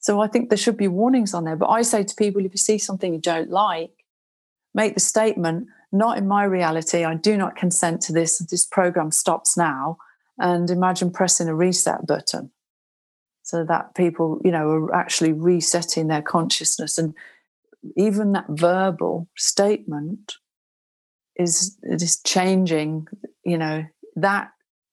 [0.00, 1.56] So I think there should be warnings on there.
[1.56, 3.92] But I say to people if you see something you don't like,
[4.76, 7.02] make the statement, not in my reality.
[7.02, 8.38] I do not consent to this.
[8.38, 9.96] This program stops now.
[10.38, 12.50] And imagine pressing a reset button
[13.42, 16.98] so that people, you know, are actually resetting their consciousness.
[16.98, 17.14] And
[17.96, 20.34] even that verbal statement
[21.36, 23.06] is is changing,
[23.44, 23.84] you know,
[24.16, 24.50] that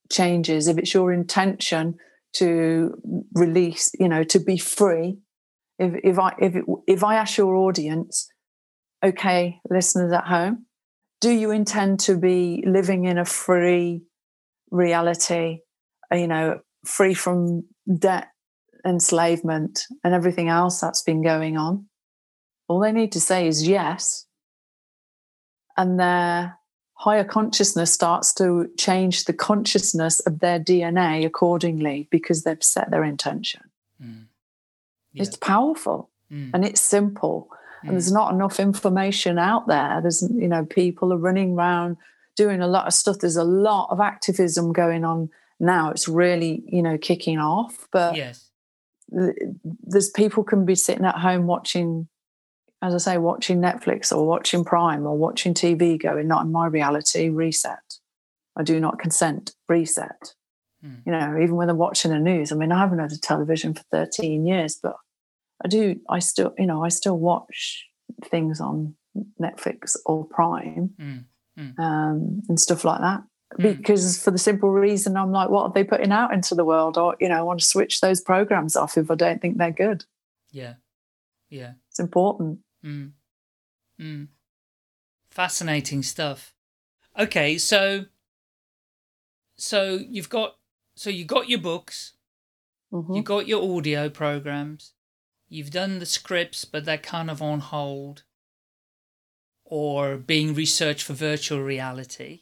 [0.09, 1.95] changes if it's your intention
[2.33, 2.93] to
[3.33, 5.17] release, you know, to be free.
[5.77, 8.29] If if I if it, if I ask your audience,
[9.03, 10.65] okay, listeners at home,
[11.19, 14.03] do you intend to be living in a free
[14.71, 15.59] reality,
[16.11, 17.63] uh, you know, free from
[17.97, 18.29] debt,
[18.85, 21.85] enslavement, and everything else that's been going on?
[22.67, 24.25] All they need to say is yes.
[25.77, 26.57] And their
[26.93, 33.03] higher consciousness starts to change the consciousness of their DNA accordingly because they've set their
[33.03, 33.61] intention.
[34.01, 34.25] mm.
[35.11, 37.49] Yeah, It's powerful mm, and it's simple
[37.83, 39.99] and there's not enough information out there.
[40.01, 41.97] There's you know people are running around
[42.35, 43.19] doing a lot of stuff.
[43.19, 45.29] There's a lot of activism going on
[45.59, 45.89] now.
[45.89, 48.49] It's really you know kicking off but yes.
[49.09, 52.07] there's people can be sitting at home watching
[52.81, 56.67] as i say watching netflix or watching prime or watching tv going not in my
[56.67, 57.99] reality reset.
[58.55, 60.35] I do not consent reset.
[60.85, 61.01] Mm.
[61.05, 62.51] you know even when they're watching the news.
[62.51, 64.95] I mean i haven't had a television for 13 years but
[65.63, 67.85] i do i still you know i still watch
[68.25, 68.95] things on
[69.41, 73.23] netflix or prime Mm, um, and stuff like that
[73.59, 73.77] Mm.
[73.77, 76.97] because for the simple reason i'm like what are they putting out into the world
[76.97, 79.69] or you know i want to switch those programs off if i don't think they're
[79.71, 80.05] good
[80.51, 80.73] yeah.
[81.49, 81.73] Yeah.
[81.89, 83.11] it's important Mm.
[84.01, 84.27] Mm.
[85.29, 86.53] Fascinating stuff.
[87.17, 88.05] Okay, so
[89.55, 90.57] so you've got
[90.95, 92.13] so you got your books,
[92.91, 93.15] Mhm.
[93.15, 94.93] you got your audio programs,
[95.53, 98.23] you've done the scripts, but they're kind of on hold
[99.63, 102.41] or being researched for virtual reality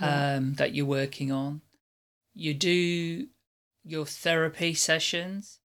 [0.00, 0.36] Yeah.
[0.36, 1.62] um, that you're working on.
[2.34, 3.28] You do
[3.84, 5.60] your therapy sessions,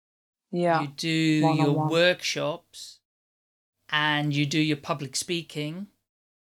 [0.52, 0.82] yeah.
[0.82, 1.90] you do your One-on-one.
[1.90, 3.00] workshops,
[3.90, 5.88] and you do your public speaking.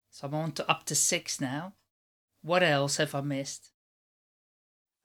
[0.09, 1.73] So I'm on to up to six now.
[2.41, 3.71] What else have I missed?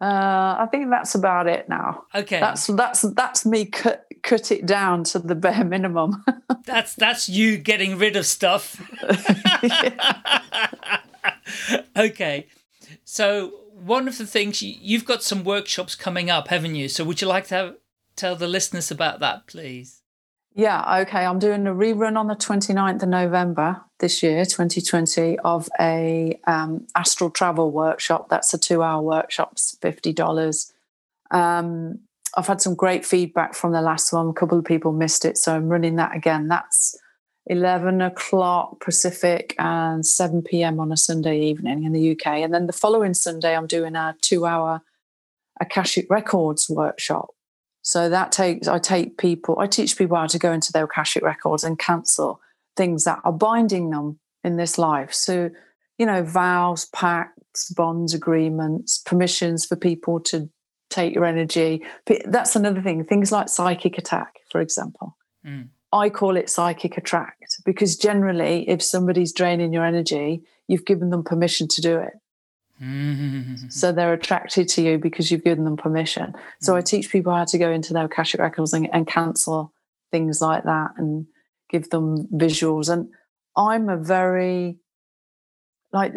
[0.00, 2.04] Uh, I think that's about it now.
[2.14, 6.24] Okay, That's that's that's me cut cut it down to the bare minimum.
[6.64, 8.80] that's that's you getting rid of stuff.
[11.96, 12.46] okay,
[13.04, 16.88] so one of the things you, you've got some workshops coming up, haven't you?
[16.88, 17.74] So would you like to have,
[18.16, 20.02] tell the listeners about that, please?
[20.56, 21.26] Yeah, okay.
[21.26, 26.86] I'm doing a rerun on the 29th of November this year, 2020, of a um,
[26.94, 28.28] astral travel workshop.
[28.28, 30.72] That's a two-hour workshop, it's $50.
[31.32, 31.98] Um,
[32.36, 34.28] I've had some great feedback from the last one.
[34.28, 36.46] A couple of people missed it, so I'm running that again.
[36.46, 36.96] That's
[37.46, 40.78] 11 o'clock Pacific and 7 p.m.
[40.78, 42.26] on a Sunday evening in the UK.
[42.26, 44.82] And then the following Sunday, I'm doing a two-hour
[45.60, 47.30] Akashic Records workshop.
[47.84, 51.22] So that takes I take people, I teach people how to go into their Akashic
[51.22, 52.40] records and cancel
[52.76, 55.12] things that are binding them in this life.
[55.12, 55.50] So,
[55.98, 60.48] you know, vows, pacts, bonds, agreements, permissions for people to
[60.88, 61.82] take your energy.
[62.24, 63.04] That's another thing.
[63.04, 65.16] Things like psychic attack, for example.
[65.46, 65.68] Mm.
[65.92, 71.22] I call it psychic attract because generally, if somebody's draining your energy, you've given them
[71.22, 72.14] permission to do it.
[72.82, 73.68] Mm-hmm.
[73.68, 76.34] So they're attracted to you because you've given them permission.
[76.60, 76.84] So I Mm.
[76.86, 79.72] teach people how to go into their Akashic records and, and cancel
[80.10, 81.26] things like that and
[81.70, 82.88] give them visuals.
[82.92, 83.08] And
[83.56, 84.78] I'm a very
[85.92, 86.12] like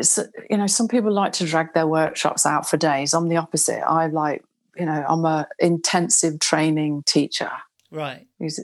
[0.49, 3.13] you know, some people like to drag their workshops out for days.
[3.13, 3.83] I'm the opposite.
[3.87, 4.43] I like,
[4.75, 7.51] you know, I'm a intensive training teacher.
[7.91, 8.25] Right.
[8.39, 8.59] It's,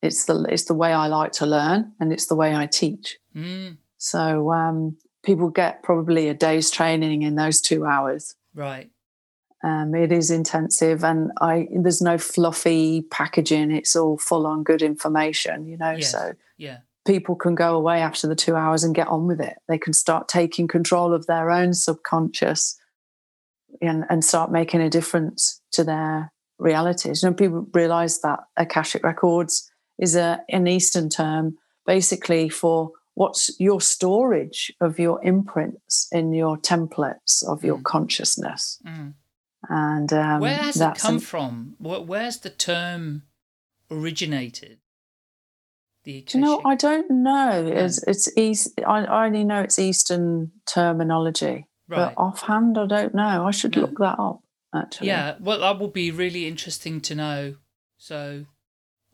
[0.00, 3.18] it's the it's the way I like to learn and it's the way I teach.
[3.36, 8.34] Mm, So um, people get probably a day's training in those two hours.
[8.54, 8.90] right.
[9.62, 13.70] Um, it is intensive, and I there's no fluffy packaging.
[13.70, 15.92] It's all full on good information, you know.
[15.92, 16.12] Yes.
[16.12, 16.78] So Yeah.
[17.06, 19.56] people can go away after the two hours and get on with it.
[19.66, 22.78] They can start taking control of their own subconscious
[23.80, 27.22] and, and start making a difference to their realities.
[27.22, 31.56] You know, people realize that Akashic Records is a an Eastern term
[31.86, 37.84] basically for what's your storage of your imprints in your templates of your Mm.
[37.84, 38.80] consciousness.
[38.86, 39.14] Mm.
[39.68, 41.74] And um, Where has it come an- from?
[41.78, 43.22] Where, where's the term
[43.90, 44.78] originated?
[46.04, 46.60] The you know?
[46.64, 47.66] I don't know.
[47.66, 47.84] Yeah.
[47.84, 48.78] It's it's east.
[48.86, 51.96] I, I only know it's Eastern terminology, right.
[51.96, 53.46] but offhand, I don't know.
[53.46, 53.82] I should No.
[53.82, 54.40] look that up.
[54.74, 57.54] Actually, Yeah, well, that would be really interesting to know.
[57.96, 58.44] So,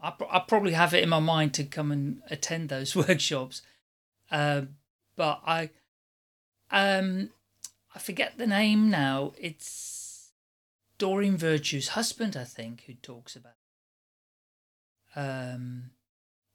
[0.03, 3.63] I I probably have it in my mind to come and attend those workshops,
[4.31, 4.77] um,
[5.17, 5.71] but I,
[6.71, 7.31] um,
[7.95, 9.33] I forget the name now.
[9.39, 10.33] It's
[10.99, 13.55] Doreen Virtue's husband, I think, who talks about.
[15.17, 15.19] It.
[15.19, 15.91] Um,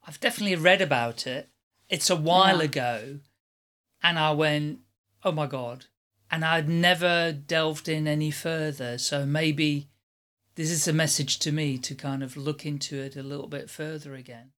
[0.08, 1.50] I've definitely read about it.
[1.90, 2.64] It's a while Yeah.
[2.64, 3.20] ago,
[4.02, 4.80] and I went,
[5.24, 5.86] "Oh my god!"
[6.32, 8.98] and I'd never delved in any further.
[8.98, 9.90] So maybe
[10.56, 13.70] this is a message to me to kind of look into it a little bit
[13.70, 14.52] further again.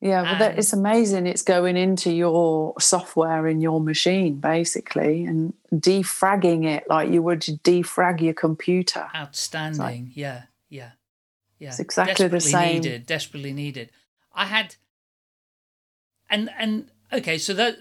[0.00, 0.22] Yeah.
[0.22, 1.26] Well, that, it's amazing.
[1.26, 7.40] It's going into your software in your machine, basically, and defragging it like you would
[7.40, 9.08] defrag your computer.
[9.14, 10.12] Outstanding.
[10.14, 10.90] yeah, yeah,
[11.58, 11.68] yeah.
[11.68, 12.74] It's exactly the desperately same.
[12.82, 13.90] Needed, desperately needed.
[14.32, 14.76] I had,
[16.30, 17.76] and and okay, so that,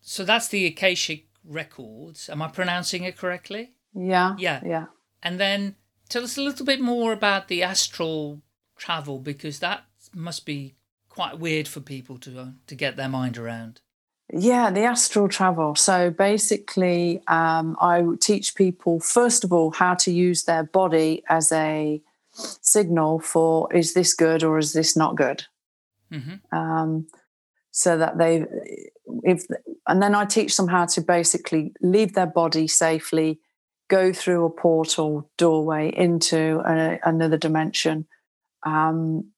[0.00, 2.28] so that's the Akashic records.
[2.28, 3.72] Am I pronouncing it correctly?
[3.94, 4.60] Yeah, Yeah.
[4.64, 4.86] yeah.
[5.22, 5.76] And then
[6.08, 8.40] tell us a little bit more about the astral
[8.76, 9.84] travel because that
[10.14, 10.74] must be
[11.12, 13.80] quite weird for people to uh, to get their mind around.
[14.32, 15.74] Yeah, the astral travel.
[15.74, 21.52] So basically, um, I teach people, first of all, how to use their body as
[21.52, 22.00] a
[22.32, 25.44] signal for is this good or is this not good?
[26.10, 27.06] hmm Um,
[27.72, 28.44] so that they,
[29.22, 29.44] if,
[29.86, 33.38] and then I teach them how to basically leave their body safely,
[33.88, 38.06] go through a portal doorway into a, another dimension.
[38.64, 39.31] Um,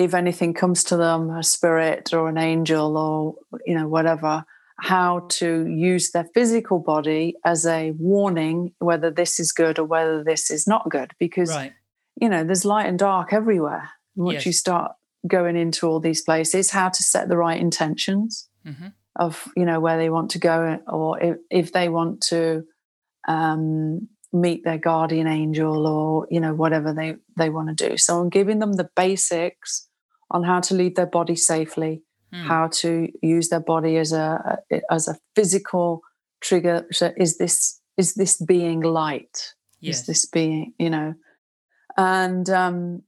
[0.00, 3.34] if anything comes to them, a spirit or an angel or
[3.66, 4.44] you know whatever,
[4.78, 10.24] how to use their physical body as a warning whether this is good or whether
[10.24, 11.12] this is not good.
[11.18, 11.72] Because Right.
[12.20, 13.90] you know there's light and dark everywhere.
[14.16, 14.46] Once Yes.
[14.46, 14.92] you start
[15.26, 19.80] going into all these places, how to set the right intentions hmm of you know
[19.80, 22.62] where they want to go or if, if they want to
[23.26, 28.20] um, meet their guardian angel or you know whatever they they want to do so
[28.20, 29.88] i'm giving them the basics
[30.30, 32.02] on how to leave their body safely
[32.32, 32.46] Hmm.
[32.46, 36.02] how to use their body as a as a physical
[36.40, 36.86] trigger.
[36.92, 39.54] So is this is this being light?
[39.80, 40.00] Yes.
[40.00, 41.14] is this being you know?
[41.96, 43.02] And um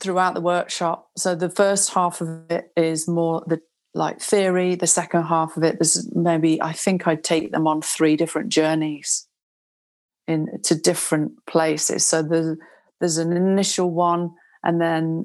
[0.00, 3.60] throughout the workshop so the first half of it is more the
[3.94, 4.74] like theory.
[4.74, 8.48] The second half of it there's maybe i think i'd take them on three different
[8.48, 9.28] journeys
[10.26, 12.04] in to different places.
[12.04, 12.56] So there's
[12.98, 14.34] there's an initial one
[14.64, 15.24] and then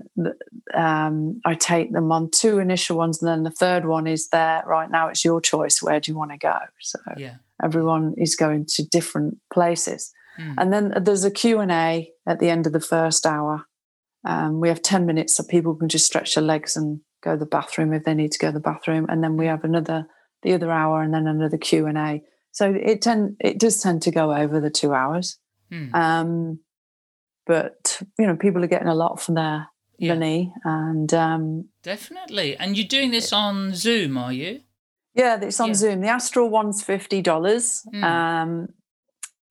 [0.73, 4.63] um, i take them on two initial ones and then the third one is there
[4.65, 5.81] right now it's your choice.
[5.81, 6.57] Where do you want to go?
[6.79, 7.35] So Yeah.
[7.63, 10.11] everyone is going to different places.
[10.39, 10.53] Mm.
[10.59, 13.65] and then there's a q&a at the end of the first hour.
[14.23, 17.38] Um, we have 10 minutes so people can just stretch their legs and go to
[17.39, 19.07] the bathroom if they need to go to the bathroom.
[19.09, 20.07] And then we have another
[20.43, 22.21] the other hour and then another q&a
[22.51, 25.38] so it tend it does tend to go over the two hours.
[25.71, 25.93] Mm.
[25.93, 26.59] um,
[27.47, 29.67] but you know people are getting a lot for their
[29.99, 30.13] Yeah.
[30.13, 32.55] money and um, Definitely.
[32.57, 34.61] And you're doing this on Zoom, are you?
[35.15, 35.73] Yeah, it's on Yeah.
[35.73, 36.01] Zoom.
[36.01, 38.03] The Astral one's fifty dollars, Mm.
[38.03, 38.67] um,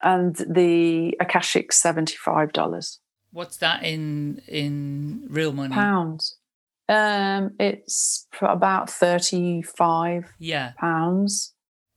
[0.01, 2.99] and the Akashic seventy five dollars
[3.31, 5.73] What's that in in real money?
[5.73, 6.37] pounds.
[6.89, 10.71] Um, it's about thirty five Yeah.
[10.79, 11.53] pounds.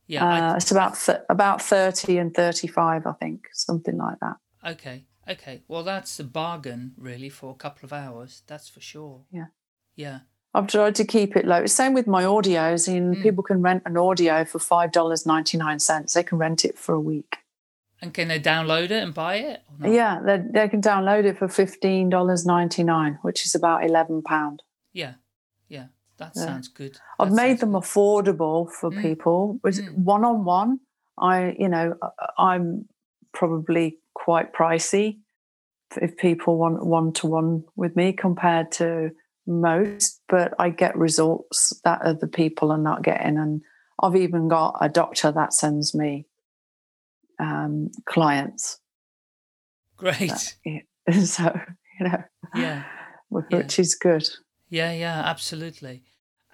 [0.07, 0.25] Yeah.
[0.25, 4.35] uh, I- it's about th- about thirty and thirty five, I think, something like that.
[4.73, 5.05] Okay.
[5.29, 5.61] Okay.
[5.67, 8.43] Well, that's a bargain, really, for a couple of hours.
[8.47, 9.21] That's for sure.
[9.31, 9.47] Yeah.
[9.95, 10.19] Yeah.
[10.53, 11.65] I've tried to keep it low.
[11.65, 12.87] Same with my audios.
[12.87, 13.21] In Mm.
[13.23, 16.13] people can rent an audio for five dollars ninety nine cents.
[16.13, 17.37] They can rent it for a week.
[18.01, 19.61] And can they download it and buy it?
[19.69, 19.91] Or not?
[19.93, 24.21] Yeah, they, they can download it for fifteen dollars ninety nine, which is about eleven
[24.23, 24.63] pound.
[24.91, 25.13] Yeah.
[25.69, 25.87] Yeah.
[26.17, 26.45] That Yeah.
[26.45, 26.97] sounds good.
[27.19, 27.83] I've That made them good.
[27.83, 29.01] affordable for Mm.
[29.01, 29.59] people.
[29.63, 30.79] Was one on one.
[31.17, 31.95] I, you know,
[32.37, 32.89] I'm
[33.31, 35.19] probably quite pricey
[36.01, 39.11] if people want one to one with me compared to
[39.45, 43.37] most, but I get results that other people are not getting.
[43.37, 43.61] And
[44.01, 46.25] I've even got a doctor that sends me
[47.39, 48.79] um, clients.
[49.97, 50.55] Great.
[51.23, 51.59] so,
[51.99, 52.23] you know,
[52.55, 52.83] Yeah.
[53.29, 53.81] which Yeah.
[53.81, 54.29] is good.
[54.69, 56.03] Yeah, yeah, absolutely.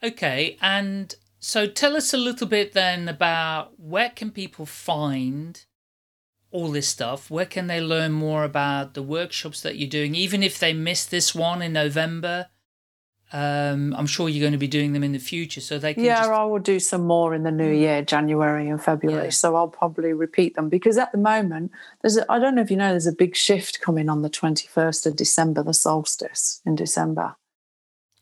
[0.02, 5.64] Okay, and so tell us a little bit then about where can people find
[6.52, 7.30] all this stuff?
[7.30, 11.12] Where can they learn more about the workshops that you're doing, even if they missed
[11.12, 12.48] this one in November?
[13.34, 16.04] Um, I'm sure you're going to be doing them in the future, so they can
[16.06, 17.80] Yeah, just I will do some more in the new Mm.
[17.80, 19.26] year, January and February.
[19.26, 19.30] Yeah.
[19.32, 21.72] So I'll probably repeat them because at the moment,
[22.02, 24.30] there's a, I don't know if you know, there's a big shift coming on the
[24.30, 27.36] 21st of December, the solstice in December.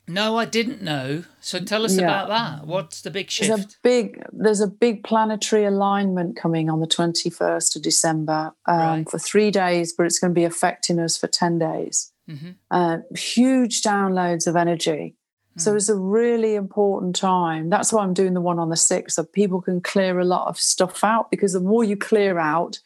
[0.07, 1.23] No, I didn't know.
[1.41, 2.03] So tell us Yeah.
[2.03, 2.67] about that.
[2.67, 3.77] What's the big There's a shift?
[3.81, 9.09] big there's a big planetary alignment coming on the 21st of December um, Right.
[9.09, 12.11] for three days, but it's going to be affecting us for 10 days.
[12.27, 15.15] hmm uh, huge downloads of energy.
[15.57, 15.75] So Mm.
[15.77, 17.69] it's a really important time.
[17.69, 20.47] That's why I'm doing the one on the 6th, so people can clear a lot
[20.47, 22.79] of stuff out because the more you clear out,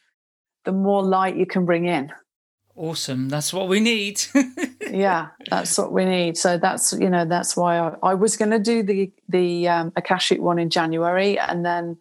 [0.65, 2.11] the more light you can bring in.
[2.79, 3.27] Awesome.
[3.27, 4.21] That's what we need.
[4.91, 6.35] Yeah, that's what we need.
[6.35, 9.93] So that's you know that's why I, I was going to do the the um,
[9.95, 11.97] Akashic one in January, and then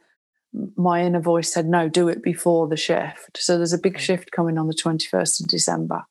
[0.74, 3.36] my inner voice said no, do it before the shift.
[3.36, 6.04] So there's a big shift coming on the 21st of December,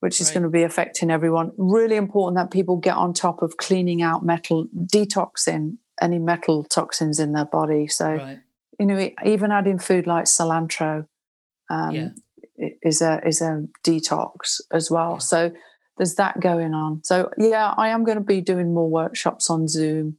[0.00, 0.34] which is Right.
[0.34, 1.52] going to be affecting everyone.
[1.56, 7.18] Really important that people get on top of cleaning out metal, detoxing any metal toxins
[7.18, 7.88] in their body.
[7.88, 8.40] So right.
[8.78, 11.06] you know, even adding food like cilantro
[11.70, 12.08] um, Yeah.
[12.82, 15.18] Is a is a detox as well.
[15.20, 15.50] So
[15.96, 17.02] there's that going on.
[17.04, 20.18] So yeah, I am going to be doing more workshops on Zoom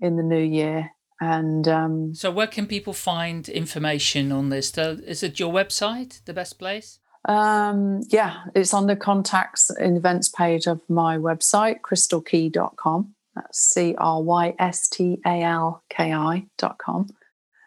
[0.00, 4.76] in the new year, and um, So where can people find information on this?
[4.78, 7.00] Is it your website the best place?
[7.26, 13.14] um, yeah, it's on the contacts and events page of my website, crystalki.com.
[13.34, 17.08] That's C R Y S T A L K I dot com.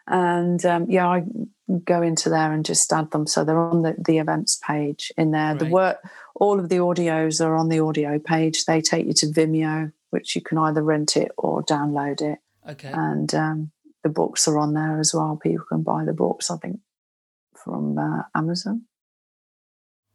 [0.06, 1.24] And um, yeah, I
[1.84, 3.26] go into there and just add them.
[3.26, 5.54] So they're on the, the events page in there.
[5.54, 5.98] The work,
[6.34, 8.64] all of the audios are on the audio page.
[8.66, 12.38] They take you to Vimeo, which you can either rent it or download it.
[12.68, 12.90] Okay.
[12.92, 13.70] And um,
[14.02, 15.38] the books are on there as well.
[15.42, 16.80] People can buy the books, I think,
[17.56, 18.82] from uh, Amazon.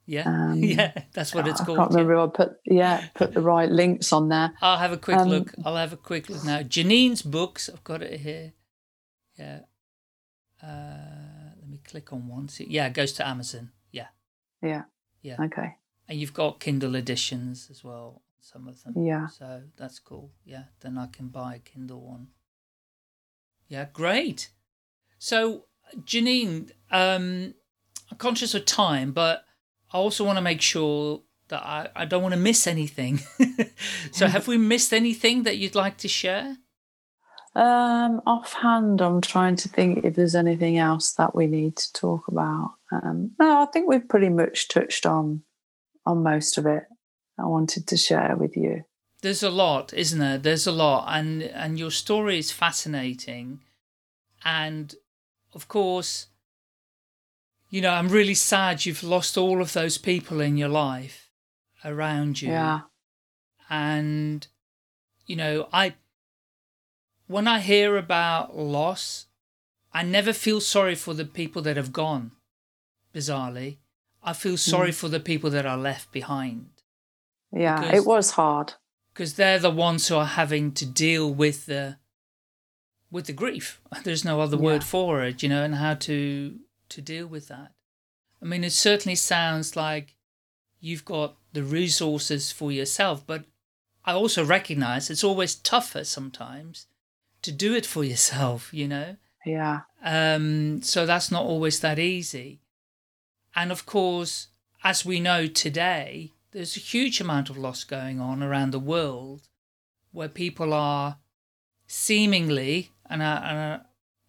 [0.05, 0.23] yeah.
[0.27, 0.93] um, yeah.
[1.13, 1.77] That's what it's I called.
[1.79, 1.97] can't yeah.
[1.99, 2.21] remember.
[2.21, 4.53] I put yeah, put the right links on there.
[4.61, 5.53] I'll have a quick Um, look.
[5.65, 6.61] I'll have a quick look now.
[6.63, 7.69] Janine's books.
[7.73, 8.53] I've got it here.
[9.37, 9.61] Yeah.
[10.61, 11.18] Uh,
[11.89, 12.47] click on one.
[12.47, 13.71] See, yeah, it goes to Amazon.
[13.91, 14.07] Yeah.
[14.61, 14.83] Yeah.
[15.21, 15.37] Yeah.
[15.39, 15.75] Okay.
[16.07, 18.21] And you've got Kindle editions as well.
[18.41, 19.05] Some of them.
[19.05, 19.27] Yeah.
[19.27, 20.31] So that's cool.
[20.45, 20.63] Yeah.
[20.81, 22.27] Then I can buy a Kindle one.
[23.67, 23.87] Yeah.
[23.93, 24.49] Great.
[25.17, 25.65] So
[25.97, 27.53] Janine, um,
[28.11, 29.45] I'm conscious of time, but
[29.91, 33.21] I also want to make sure that I, I don't want to miss anything.
[34.11, 36.57] so, have we missed anything that you'd like to share?
[37.59, 42.27] Um, offhand, I'm trying to think if there's anything else that we need to talk
[42.27, 42.75] about.
[42.91, 45.43] Um, no, I think we've pretty much touched on
[46.05, 46.83] on most of it.
[47.37, 48.83] I wanted to share with you.
[49.21, 50.37] There's a lot, isn't there?
[50.37, 53.59] There's a lot, and and your story is fascinating,
[54.45, 54.95] and
[55.53, 56.27] of course,
[57.69, 61.29] you know, I'm really sad you've lost all of those people in your life
[61.85, 62.49] around you.
[62.49, 62.81] Yeah.
[63.69, 64.47] And,
[65.25, 65.93] you know, I,
[67.29, 69.27] when I hear about loss,
[69.93, 72.31] I never feel sorry for the people that have gone,
[73.13, 73.77] bizarrely.
[74.23, 74.95] I feel sorry mm.
[74.95, 76.69] for the people that are left behind.
[77.51, 78.73] Yeah, because, it was hard.
[79.13, 81.97] Because they're the ones who are having to deal with the
[83.11, 83.79] with the grief.
[84.03, 84.63] There's no other yeah.
[84.63, 86.57] word for it, you know, and how to
[86.89, 87.73] to deal with that.
[88.41, 90.15] I mean, it certainly sounds like
[90.79, 93.45] you've got the resources for yourself, but
[94.03, 96.87] I also recognize it's always tougher sometimes
[97.41, 99.15] to do it for yourself, you know?
[99.45, 99.81] Yeah.
[100.03, 102.61] Um, so that's not always that easy.
[103.55, 104.47] And of course,
[104.83, 109.47] as we know today, there's a huge amount of loss going on around the world
[110.11, 111.17] where people are
[111.87, 113.79] seemingly, and, I, and I,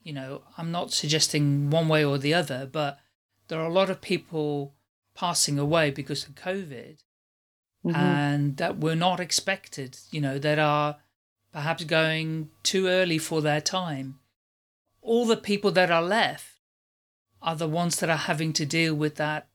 [0.03, 2.99] you know, I'm not suggesting one way or the other, but
[3.49, 4.75] there are a lot of people
[5.15, 6.99] passing away because of COVID
[7.85, 7.95] mm-hmm.
[7.95, 10.97] and that were not expected, you know, that are
[11.53, 14.19] perhaps going too early for their time.
[15.03, 16.55] All the people that are left
[17.43, 19.49] are the ones that are having to deal with that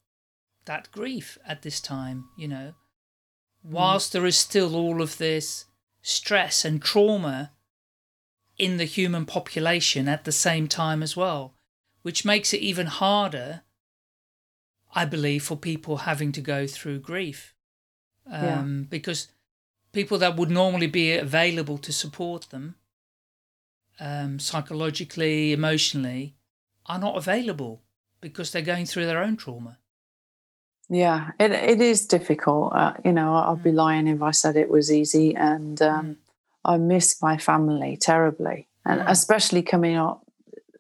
[0.66, 2.74] that grief at this time, you know.
[3.66, 3.72] Mm.
[3.72, 4.14] Whilst mm.
[4.14, 5.66] there is still all of this
[6.02, 7.52] stress and trauma
[8.58, 11.54] in the human population at the same time as well,
[12.02, 13.62] which makes it even harder,
[14.94, 17.54] I believe, for people having to go through grief.
[18.32, 18.86] Um, yeah.
[18.90, 19.28] Because
[19.96, 22.76] people that would normally be available to support them
[24.00, 26.36] um, psychologically, emotionally,
[26.86, 27.82] are not available
[28.20, 29.80] because they're going through their own trauma.
[30.90, 32.74] Yeah, it it is difficult.
[32.76, 33.76] Uh, you know, I'd be mm.
[33.76, 36.16] lying if I said it was easy, and um, mm.
[36.64, 39.10] I miss my family terribly, and mm.
[39.10, 40.22] especially coming up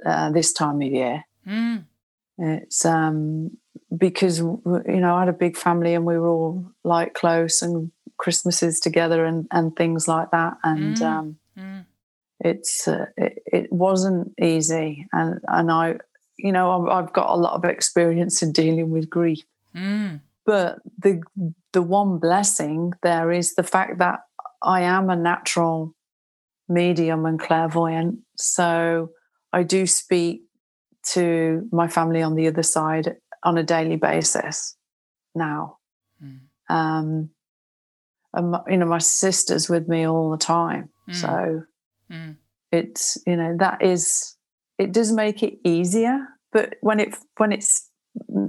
[0.06, 1.24] uh, this time of year.
[1.48, 1.86] Mm.
[2.38, 3.58] It's um,
[3.98, 7.92] because you know I had a big family and we were all like close and
[8.18, 11.02] Christmases together and and things like that, and mm.
[11.02, 11.86] um, mm.
[12.40, 15.98] it's uh, it, it wasn't easy, and and I
[16.38, 19.44] you know I've got a lot of experience in dealing with grief
[19.76, 20.22] Mm.
[20.46, 21.22] But the
[21.74, 24.22] the one blessing there is the fact that
[24.64, 25.94] I am a natural
[26.70, 28.20] medium and clairvoyant.
[28.38, 29.10] So
[29.52, 30.44] I do speak
[31.08, 34.76] to my family on the other side on a daily basis
[35.36, 35.78] now.
[36.24, 36.40] Mm.
[36.70, 37.30] Um,
[38.36, 40.90] and my, you know, my sister's with me all the time.
[41.10, 41.16] Mm.
[41.16, 41.64] So
[42.12, 42.36] mm.
[42.72, 44.36] it's, you know, that is,
[44.78, 46.28] it does make it easier.
[46.52, 47.90] But when it, when it's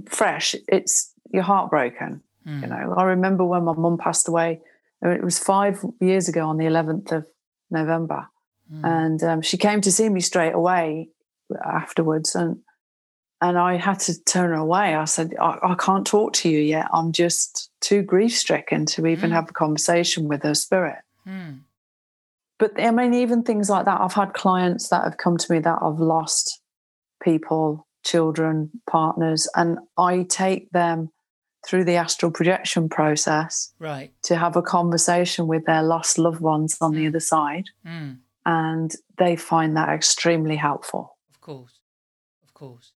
[0.09, 2.23] fresh, it's you're heartbroken.
[2.47, 2.63] Mm.
[2.63, 4.61] You know, I remember when my mum passed away.
[5.03, 7.27] It was five years ago on the 11th of
[7.71, 8.29] November,
[8.73, 8.85] mm.
[8.85, 11.11] and um, she came to see me straight away
[11.65, 12.59] afterwards, and
[13.41, 14.95] and I had to turn her away.
[14.95, 16.89] I said, I, I can't talk to you yet.
[16.93, 19.35] I'm just too grief stricken to even mm.
[19.35, 20.99] have a conversation with her spirit.
[21.27, 21.61] Mm.
[22.59, 24.01] But I mean, even things like that.
[24.01, 26.61] I've had clients that have come to me that have lost
[27.23, 31.11] people, children, partners, and I take them
[31.67, 36.77] through the astral projection process right to have a conversation with their lost loved ones
[36.81, 38.17] on the other side mm.
[38.45, 41.81] and they find that extremely helpful of course
[42.45, 42.93] of course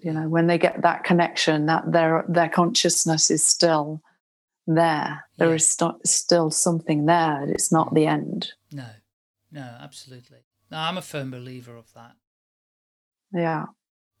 [0.00, 4.00] you know when they get that connection that their their consciousness is still
[4.66, 5.54] there There yeah.
[5.54, 8.86] is st- still something there it's not the end no
[9.50, 10.38] no absolutely
[10.70, 12.12] no i'm a firm believer of that
[13.32, 13.66] yeah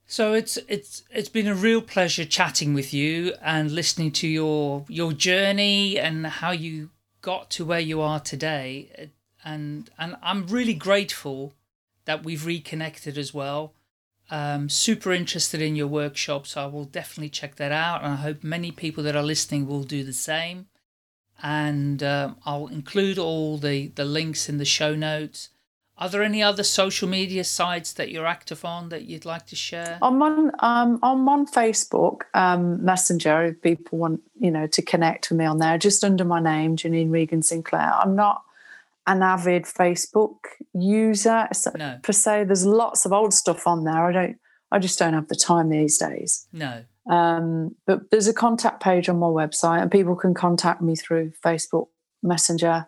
[0.06, 4.84] so it's it's it's been a real pleasure chatting with you and listening to your
[4.88, 6.90] your journey and how you
[7.22, 9.10] got to where you are today.
[9.44, 11.54] And and I'm really grateful
[12.04, 13.72] that we've reconnected as well.
[14.32, 18.02] Um, super interested in your workshop, so I will definitely check that out.
[18.02, 20.68] And I hope many people that are listening will do the same.
[21.42, 25.50] And um, I'll include all the, the links in the show notes.
[25.98, 29.56] Are there any other social media sites that you're active on that you'd like to
[29.56, 29.98] share?
[30.00, 33.44] I'm on um, I'm on Facebook um, Messenger.
[33.44, 36.76] If people want you know to connect with me on there, just under my name,
[36.76, 37.92] Janine Regan Sinclair.
[37.94, 38.42] I'm not
[39.06, 40.38] an avid Facebook
[40.74, 41.98] user no.
[42.02, 42.44] per se.
[42.44, 44.06] There's lots of old stuff on there.
[44.06, 44.36] I don't
[44.72, 46.48] I just don't have the time these days.
[46.52, 46.82] No.
[47.10, 51.32] Um, but there's a contact page on my website, and people can contact me through
[51.44, 51.88] Facebook
[52.22, 52.86] Messenger,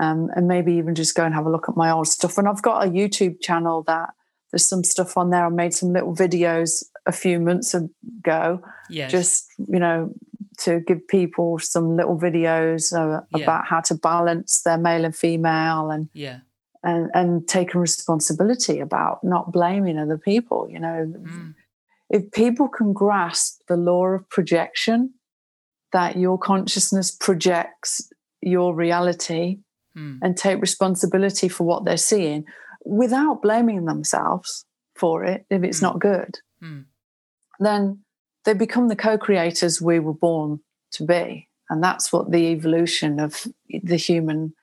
[0.00, 2.36] um, and maybe even just go and have a look at my old stuff.
[2.36, 4.10] And I've got a YouTube channel that
[4.50, 5.46] there's some stuff on there.
[5.46, 8.60] I made some little videos a few months ago,
[8.90, 9.10] Yes.
[9.10, 10.12] just you know,
[10.58, 13.44] to give people some little videos uh, Yeah.
[13.44, 16.40] about how to balance their male and female, and yeah.
[16.84, 20.68] and and taking responsibility about not blaming other people.
[20.70, 21.54] You know, Mm.
[22.10, 25.14] if people can grasp the law of projection,
[25.92, 28.10] that your consciousness projects
[28.40, 29.60] your reality
[29.96, 30.18] Mm.
[30.22, 32.44] and take responsibility for what they're seeing
[32.84, 34.64] without blaming themselves
[34.96, 35.82] for it if it's Mm.
[35.82, 36.84] not good, Mm.
[37.64, 38.02] Then
[38.44, 40.60] they become the co creators we were born
[40.92, 41.48] to be.
[41.70, 44.54] And that's what the evolution of the human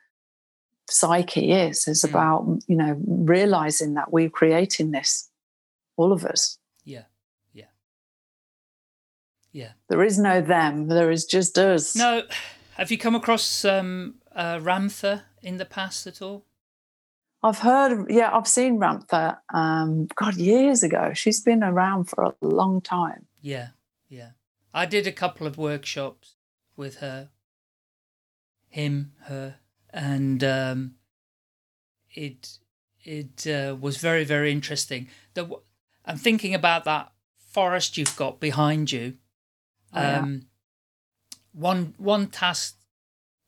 [0.90, 2.10] psyche is, is Mm.
[2.10, 5.30] about, you know, realizing that we're creating this,
[5.98, 6.58] all of us.
[6.84, 7.06] Yeah.
[7.54, 7.66] Yeah.
[9.52, 9.72] Yeah.
[9.88, 11.96] There is no them, there is just us.
[11.96, 12.24] No.
[12.78, 16.46] Have you come across um, uh, Ramtha in the past at all?
[17.42, 21.14] I've heard, yeah, I've seen Ramtha, um, God, years ago.
[21.14, 23.28] She's been around for a long time.
[23.42, 23.70] Yeah.
[24.10, 24.32] Yeah.
[24.74, 26.36] I did a couple of workshops
[26.76, 27.30] with her,
[28.68, 29.56] him, her,
[29.92, 30.96] and um,
[32.12, 32.60] it
[33.04, 35.08] it uh, was very very interesting.
[35.34, 35.50] The,
[36.06, 39.18] I'm thinking about that forest you've got behind you.
[39.94, 40.20] Oh, yeah.
[40.20, 40.42] Um,
[41.52, 42.78] one one task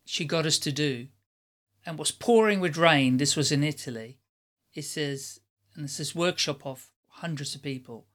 [0.06, 1.08] she got us to do,
[1.86, 3.18] and was pouring with rain.
[3.18, 4.20] This was in Italy.
[4.74, 5.40] It says,
[5.76, 8.08] and this is workshop of hundreds of people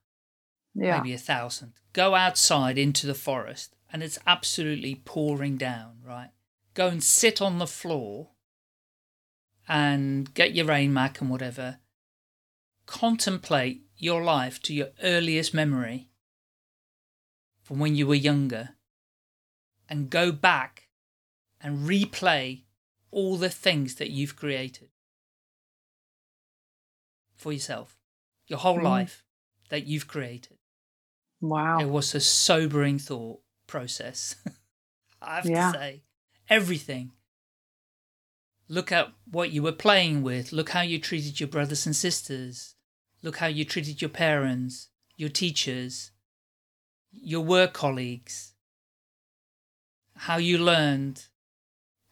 [0.75, 0.99] Yeah.
[0.99, 1.75] maybe a thousand.
[1.93, 6.31] Go outside into the forest and it's absolutely pouring down, right?
[6.75, 8.33] Go and sit on the floor
[9.69, 11.79] and get your rain mac and whatever.
[12.87, 16.11] Contemplate your life to your earliest memory
[17.63, 18.77] from when you were younger
[19.89, 20.89] and go back
[21.61, 22.63] and replay
[23.17, 24.91] all the things that you've created
[27.35, 27.99] for yourself,
[28.47, 28.83] your whole Mm.
[28.85, 29.25] life
[29.71, 30.59] that you've created.
[31.41, 31.79] Wow.
[31.81, 34.37] It was a sobering thought process.
[35.23, 35.73] I have Yeah.
[35.73, 36.03] to say,
[36.51, 37.13] everything.
[38.69, 40.53] Look at what you were playing with.
[40.53, 42.75] Look how you treated your brothers and sisters.
[43.23, 46.11] Look how you treated your parents, your teachers,
[47.13, 48.53] your work colleagues.
[50.17, 51.29] How you learned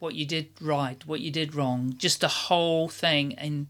[0.04, 3.34] what you did right, what you did wrong, just the whole thing.
[3.34, 3.68] And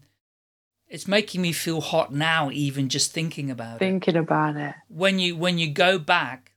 [0.87, 4.75] it's making me feel hot now, even just thinking about it Thinking about it.
[4.89, 6.51] when you when you go back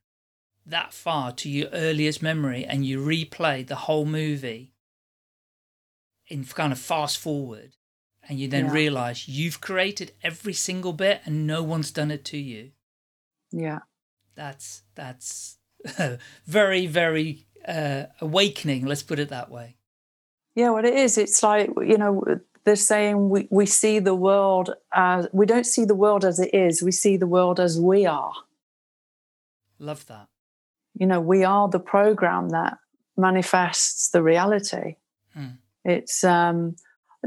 [0.66, 4.74] that far to your earliest memory and you replay the whole movie
[6.26, 7.70] in kind of fast forward
[8.28, 8.72] and you then Yeah.
[8.72, 12.72] realize you've created every single bit and no one's done it to you
[13.50, 13.78] Yeah.
[14.34, 15.58] that's that's
[16.44, 19.76] very very uh, awakening let's put it that way
[20.54, 22.24] Yeah, what it is, it's like, you know,
[22.64, 26.52] they're saying we, we see the world as, we don't see the world as it
[26.52, 28.32] is, we see the world as we are.
[29.78, 30.26] love that
[30.94, 32.78] You know, we are the program that
[33.16, 34.96] manifests the reality.
[35.32, 35.58] Hmm.
[35.84, 36.74] It's, um,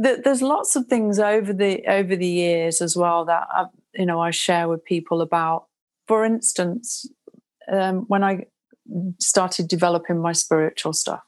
[0.02, 4.06] th- there's lots of things over the over the years as well that I, you
[4.06, 5.66] know I share with people about.
[6.08, 7.06] For instance,
[7.72, 8.46] um, when I
[9.20, 11.22] started developing my spiritual stuff,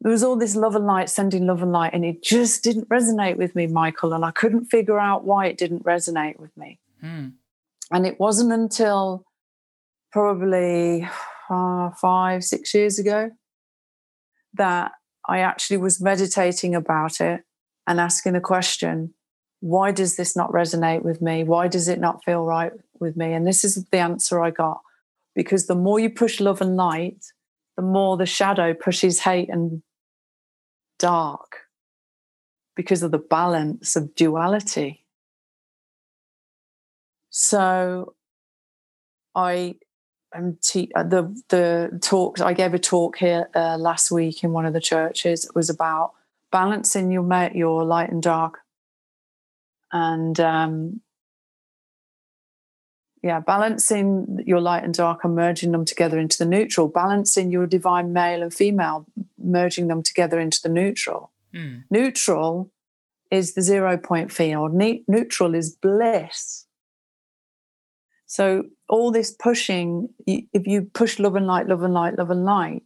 [0.00, 2.88] there was all this love and light, sending love and light, and it just didn't
[2.88, 4.14] resonate with me, Michael.
[4.14, 6.78] And I couldn't figure out why it didn't resonate with me.
[7.00, 7.28] Hmm.
[7.90, 9.24] And it wasn't until
[10.10, 11.06] probably
[11.50, 13.30] uh, five, six years ago
[14.54, 14.92] that
[15.28, 17.42] I actually was meditating about it
[17.86, 19.14] and asking the question
[19.60, 21.44] why does this not resonate with me?
[21.44, 23.34] Why does it not feel right with me?
[23.34, 24.80] And this is the answer I got
[25.34, 27.24] because the more you push love and light,
[27.76, 29.82] the more the shadow pushes hate and
[30.98, 31.60] dark
[32.76, 35.04] because of the balance of duality.
[37.30, 38.14] So
[39.34, 39.76] I
[40.34, 44.52] am te- uh, the the talk I gave a talk here uh, last week in
[44.52, 45.44] one of the churches.
[45.44, 46.12] It was about
[46.50, 48.58] balancing your your light and dark,
[49.92, 51.00] and um,
[53.22, 56.88] yeah, balancing your light and dark and merging them together into the neutral.
[56.88, 59.06] Balancing your divine male and female,
[59.38, 61.30] merging them together into the neutral.
[61.52, 61.80] Hmm.
[61.90, 62.70] Neutral
[63.30, 64.72] is the zero point field.
[64.72, 66.66] Ne- neutral is bliss.
[68.26, 72.44] So all this pushing if you push love and light, love and light, love and
[72.44, 72.84] light,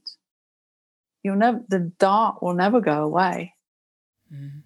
[1.23, 3.55] you'll never the dark will never go away.
[4.31, 4.61] Hmm.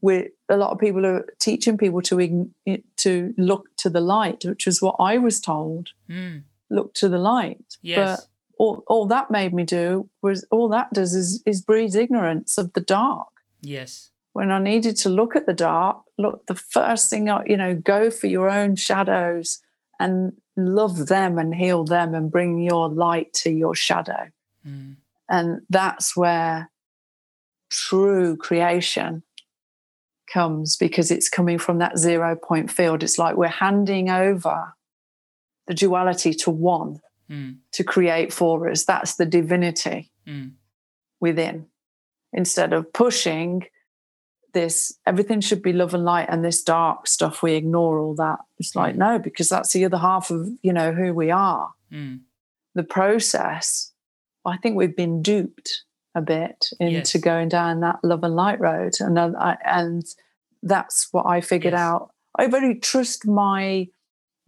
[0.00, 2.50] We a lot of people are teaching people to
[2.96, 5.90] to look to the light, which is what I was told.
[6.08, 6.42] Mm.
[6.70, 7.64] Look to the light.
[7.82, 8.20] Yes.
[8.20, 8.28] But
[8.58, 12.72] all, all that made me do was all that does is, is breeds ignorance of
[12.74, 13.28] the dark.
[13.60, 14.10] Yes.
[14.32, 17.74] When I needed to look at the dark, look the first thing I, you know,
[17.74, 19.60] go for your own shadows
[20.00, 24.28] and love them and heal them and bring your light to your shadow.
[24.66, 24.96] Mm.
[25.28, 26.70] And that's where
[27.68, 29.22] true creation
[30.32, 33.02] comes because it's coming from that zero point field.
[33.02, 34.74] It's like we're handing over
[35.66, 37.00] the duality to one
[37.30, 37.58] Mm.
[37.72, 38.84] to create for us.
[38.84, 40.52] That's the divinity Mm.
[41.20, 41.66] within.
[42.32, 43.64] Instead of pushing
[44.52, 48.38] this, everything should be love and light, and this dark stuff, we ignore all that.
[48.58, 48.98] It's like, Mm.
[48.98, 51.72] no, because that's the other half of, you know, who we are.
[51.90, 52.20] Mm.
[52.74, 53.92] The process,
[54.44, 55.84] I think we've been duped
[56.14, 57.24] a bit into Yes.
[57.24, 58.94] going down that love and light road.
[59.00, 60.04] And, I, and
[60.62, 61.80] that's what I figured Yes.
[61.80, 62.10] out.
[62.38, 63.88] I very trust my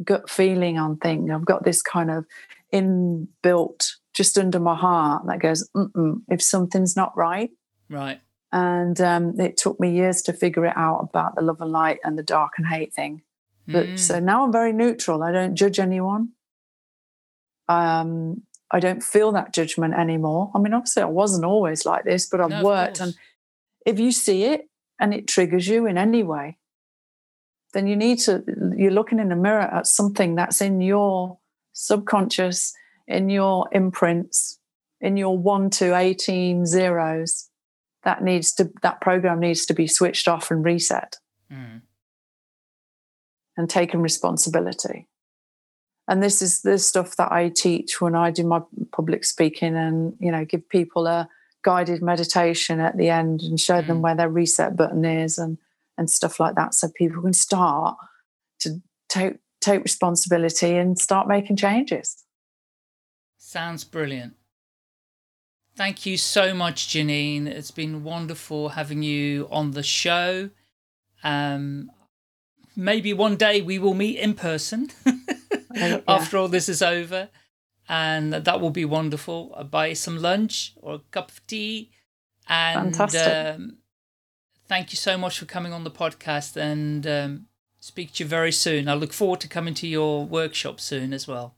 [0.02, 1.30] gut feeling on things.
[1.30, 2.26] I've got this kind of
[2.72, 7.50] inbuilt just under my heart that goes, Mm-mm, if something's not right.
[7.88, 8.20] Right.
[8.52, 11.98] And um, it took me years to figure it out about the love and light
[12.04, 13.22] and the dark and hate thing.
[13.66, 13.98] But Mm.
[13.98, 15.22] so now I'm very neutral.
[15.22, 16.30] I don't judge anyone.
[17.68, 18.42] Um,
[18.74, 20.50] I don't feel that judgment anymore.
[20.54, 23.00] I mean, obviously, I wasn't always like this, but I've No, worked.
[23.00, 23.14] And
[23.86, 24.68] if you see it
[24.98, 26.58] and it triggers you in any way,
[27.72, 28.42] then you need to,
[28.76, 31.38] you're looking in the mirror at something that's in your
[31.72, 32.74] subconscious,
[33.06, 34.58] in your imprints,
[35.00, 37.50] in your one to 18 zeros.
[38.02, 41.16] That needs to, that program needs to be switched off and reset
[41.52, 41.82] Mm.
[43.56, 45.06] and taken responsibility.
[46.06, 48.60] And this is the stuff that I teach when I do my
[48.92, 51.28] public speaking and, you know, give people a
[51.62, 54.00] guided meditation at the end and show them Mm.
[54.02, 55.58] where their reset button is and
[55.96, 57.96] and stuff like that so people can start
[58.58, 62.24] to take take responsibility and start making changes.
[63.38, 64.34] Sounds brilliant.
[65.76, 67.46] Thank you so much, Janine.
[67.46, 70.50] It's been wonderful having you on the show.
[71.22, 71.90] Um,
[72.76, 74.90] maybe one day we will meet in person
[75.74, 76.00] yeah.
[76.06, 77.28] after all this is over,
[77.88, 79.54] and that will be wonderful.
[79.56, 81.90] I'll buy some lunch or a cup of tea,
[82.48, 83.78] and um,
[84.66, 86.56] thank you so much for coming on the podcast.
[86.56, 87.46] And um,
[87.80, 88.88] speak to you very soon.
[88.88, 91.56] I look forward to coming to your workshop soon as well.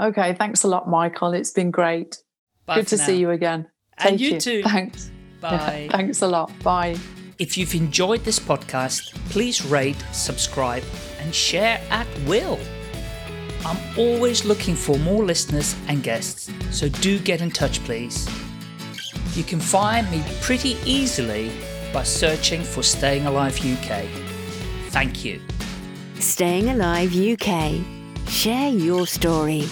[0.00, 1.32] Okay, thanks a lot, Michael.
[1.32, 2.18] It's been great.
[2.66, 3.68] Bye Good to see you again.
[3.98, 4.62] And Take you too.
[4.62, 5.10] Thanks.
[5.40, 5.88] Bye.
[5.90, 6.52] Thanks a lot.
[6.62, 6.96] Bye.
[7.38, 10.82] If you've enjoyed this podcast, please rate, subscribe,
[11.20, 12.58] and share at will.
[13.64, 18.28] I'm always looking for more listeners and guests, so do get in touch, please.
[19.36, 21.52] You can find me pretty easily
[21.92, 24.04] by searching for Staying Alive UK.
[24.90, 25.40] Thank you.
[26.18, 27.80] Staying Alive UK.
[28.28, 29.68] Share your story.